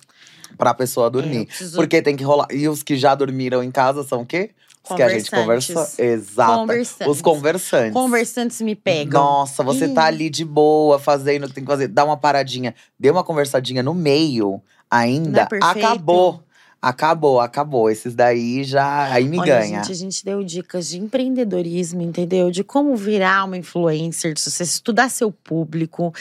[0.57, 1.47] pra pessoa É, dormir.
[1.47, 2.47] preciso- Porque tem que rolar.
[2.51, 4.51] E os que já dormiram em casa são o quê?
[4.89, 5.31] Os que a gente.
[5.31, 5.99] Conversantes.
[5.99, 6.53] Exato.
[6.61, 7.07] Conversantes.
[7.13, 7.93] Os conversantes.
[7.93, 9.21] Conversantes me pegam.
[9.21, 9.93] Nossa, você Ih.
[9.95, 11.89] tá ali de boa, fazendo o que tem que fazer.
[11.89, 15.49] Dá uma paradinha, dê uma conversadinha no meio Não ainda.
[15.53, 16.41] é acabou.
[16.81, 17.91] Acabou, acabou.
[17.91, 19.13] Esses daí já.
[19.13, 19.79] Aí me Olha, ganha.
[19.83, 22.51] gente, a gente deu dicas de empreendedorismo, entendeu?
[22.51, 26.13] De como virar uma influencer de sucesso, estudar seu público,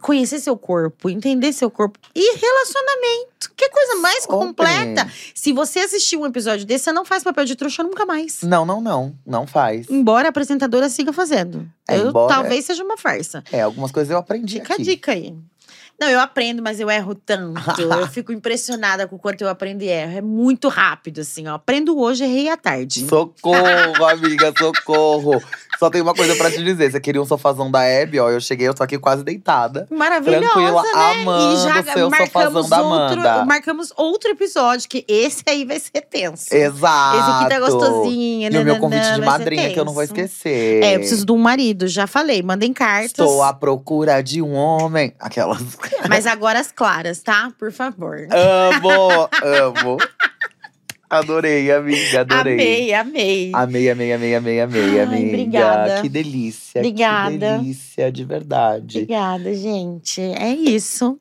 [0.00, 3.50] conhecer seu corpo, entender seu corpo e relacionamento.
[3.56, 4.38] Que coisa mais Sobre.
[4.46, 5.10] completa.
[5.34, 8.42] Se você assistir um episódio desse, você não faz papel de trouxa nunca mais.
[8.42, 9.14] Não, não, não.
[9.26, 9.88] Não faz.
[9.88, 11.66] Embora a apresentadora siga fazendo.
[11.88, 13.42] É, Eu- embora- talvez seja uma farsa.
[13.50, 14.82] É, algumas coisas eu aprendi Fica aqui.
[14.82, 15.34] a dica aí.
[15.98, 17.80] Não, eu aprendo, mas eu erro tanto.
[17.80, 20.18] eu fico impressionada com o quanto eu aprendo e erro.
[20.18, 21.54] É muito rápido, assim, ó.
[21.54, 23.06] Aprendo hoje, errei à tarde.
[23.08, 25.42] Socorro, amiga, socorro.
[25.78, 26.90] Só tem uma coisa pra te dizer.
[26.90, 28.30] Você queria um sofazão da Hebe, ó.
[28.30, 29.86] Eu cheguei, eu tô aqui quase deitada.
[29.90, 30.88] Maravilhosa, Tranquila, né?
[30.94, 35.78] amando e já seu marcamos sofazão da outro, marcamos outro episódio, que esse aí vai
[35.78, 36.54] ser tenso.
[36.54, 37.18] Exato.
[37.18, 40.82] Esse aqui tá gostosinho, E o meu convite de madrinha que eu não vou esquecer.
[40.82, 42.42] É, eu preciso de um marido, já falei.
[42.42, 43.10] Mandem cartas.
[43.10, 45.12] Estou à procura de um homem.
[45.18, 45.62] Aquelas.
[46.08, 47.52] Mas agora as claras, tá?
[47.58, 48.26] Por favor.
[48.30, 49.98] amo, amo.
[51.08, 52.54] Adorei, amiga, adorei.
[52.54, 53.50] Amei, amei.
[53.54, 55.28] Amei, amei, amei, amei, amei, Ai, amiga.
[55.28, 56.02] obrigada.
[56.02, 56.80] Que delícia.
[56.80, 57.30] Obrigada.
[57.30, 58.98] Que delícia, de verdade.
[58.98, 60.20] Obrigada, gente.
[60.20, 61.18] É isso.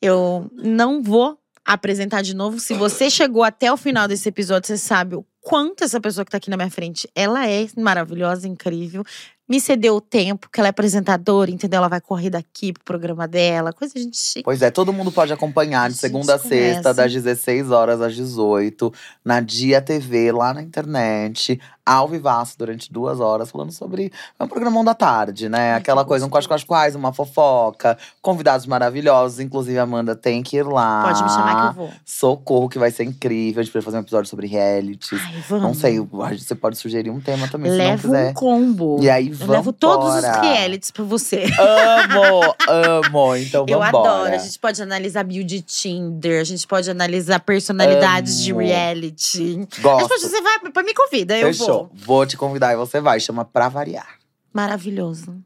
[0.00, 2.60] Eu não vou apresentar de novo.
[2.60, 6.30] Se você chegou até o final desse episódio, você sabe o quanto essa pessoa que
[6.30, 9.04] tá aqui na minha frente, ela é maravilhosa, incrível.
[9.48, 11.78] Me cedeu o tempo, que ela é apresentadora, entendeu?
[11.78, 14.42] Ela vai correr daqui pro programa dela, coisa de gente chique.
[14.42, 18.92] Pois é, todo mundo pode acompanhar de segunda a sexta, das 16 horas às 18,
[19.24, 24.12] na Dia TV, lá na internet, ao vivaço, durante duas horas, falando sobre.
[24.38, 25.74] É um programão da tarde, né?
[25.76, 26.66] Aquela que coisa, um quais gostoso.
[26.66, 29.38] quais quais, uma fofoca, convidados maravilhosos.
[29.40, 31.04] Inclusive, a Amanda tem que ir lá.
[31.04, 31.92] Pode me chamar que eu vou.
[32.04, 33.60] Socorro, que vai ser incrível.
[33.60, 35.20] A gente vai fazer um episódio sobre realities.
[35.24, 35.64] Ai, vamos.
[35.64, 38.30] Não sei, você pode sugerir um tema também, se Levo não quiser.
[38.30, 38.98] um combo.
[39.00, 41.44] E aí, Eu vamos levo todos os realities pra você.
[41.58, 43.36] Amo, amo.
[43.36, 44.08] Então Eu vambora.
[44.10, 44.34] adoro.
[44.34, 48.60] A gente pode analisar de Tinder, a gente pode analisar personalidades de Amo.
[48.60, 49.42] reality.
[49.42, 50.08] A gente Gosto.
[50.08, 51.66] pode, você vai, pra me convida, eu Fechou.
[51.66, 51.75] vou.
[51.94, 53.18] Vou te convidar e você vai.
[53.20, 54.18] Chama Pra Variar.
[54.52, 55.36] Maravilhoso.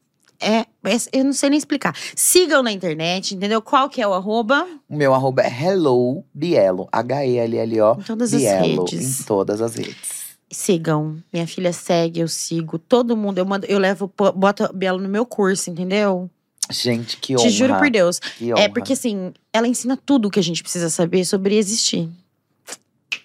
[0.43, 1.95] É, esse- eu não sei nem explicar.
[2.17, 3.61] Sigam na internet, entendeu?
[3.61, 4.67] Qual que é o arroba?
[4.89, 6.89] O meu arroba é Hello Bielo.
[6.91, 8.01] H-E-L-L-O.
[8.01, 9.21] Em todas as redes.
[9.21, 10.21] Em todas as redes.
[10.51, 11.23] Sigam.
[11.33, 12.79] Minha filha segue, eu sigo.
[12.79, 16.31] Todo mundo, eu mando, eu levo, boto a Bielo no meu curso, entendeu?
[16.71, 17.45] Gente, que honra.
[17.45, 18.19] Te juro por Deus.
[18.19, 18.63] Que honra.
[18.63, 22.09] É porque assim, ela ensina tudo o que a gente precisa saber sobre existir.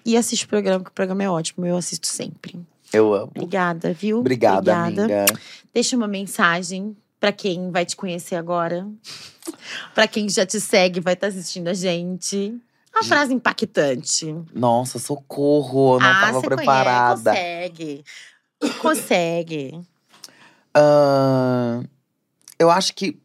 [0.05, 1.65] E assiste o programa, que o programa é ótimo.
[1.65, 2.59] Eu assisto sempre.
[2.93, 3.31] Eu amo.
[3.35, 4.19] Obrigada, viu?
[4.19, 5.03] Obrigada, Obrigada.
[5.03, 5.25] amiga.
[5.73, 8.87] Deixa uma mensagem pra quem vai te conhecer agora.
[9.93, 12.59] Pra quem já te segue, vai estar assistindo a gente.
[12.93, 14.33] Uma frase impactante.
[14.53, 15.95] Nossa, socorro.
[15.95, 17.31] Eu não ah, tava preparada.
[17.31, 18.03] Conhece, consegue.
[18.79, 19.81] Consegue.
[20.73, 21.83] Ahn,
[22.57, 23.19] eu acho que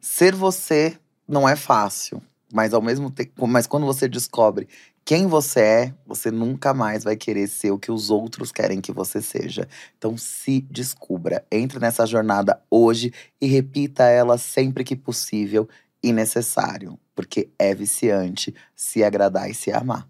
[0.00, 2.22] ser você não é fácil.
[2.52, 4.68] Mas ao mesmo tempo, mas quando você descobre
[5.04, 8.90] quem você é, você nunca mais vai querer ser o que os outros querem que
[8.90, 9.68] você seja.
[9.98, 15.68] Então se descubra, entre nessa jornada hoje e repita ela sempre que possível
[16.02, 20.08] e necessário, porque é viciante se agradar e se amar.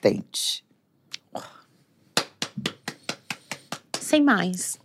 [0.00, 0.64] Tente.
[4.00, 4.78] Sem mais.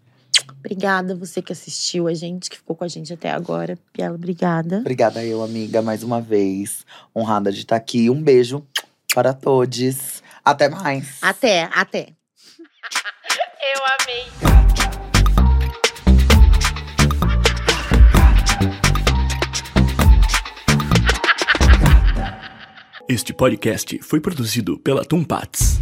[0.60, 3.78] Obrigada você que assistiu a gente, que ficou com a gente até agora.
[3.92, 4.78] Piela, obrigada.
[4.78, 6.86] Obrigada eu, amiga, mais uma vez.
[7.16, 8.10] Honrada de estar aqui.
[8.10, 8.64] Um beijo
[9.14, 10.22] para todos.
[10.44, 11.18] Até mais.
[11.22, 12.08] Até, até.
[13.62, 14.26] Eu amei.
[23.08, 25.80] Este podcast foi produzido pela Tumpats.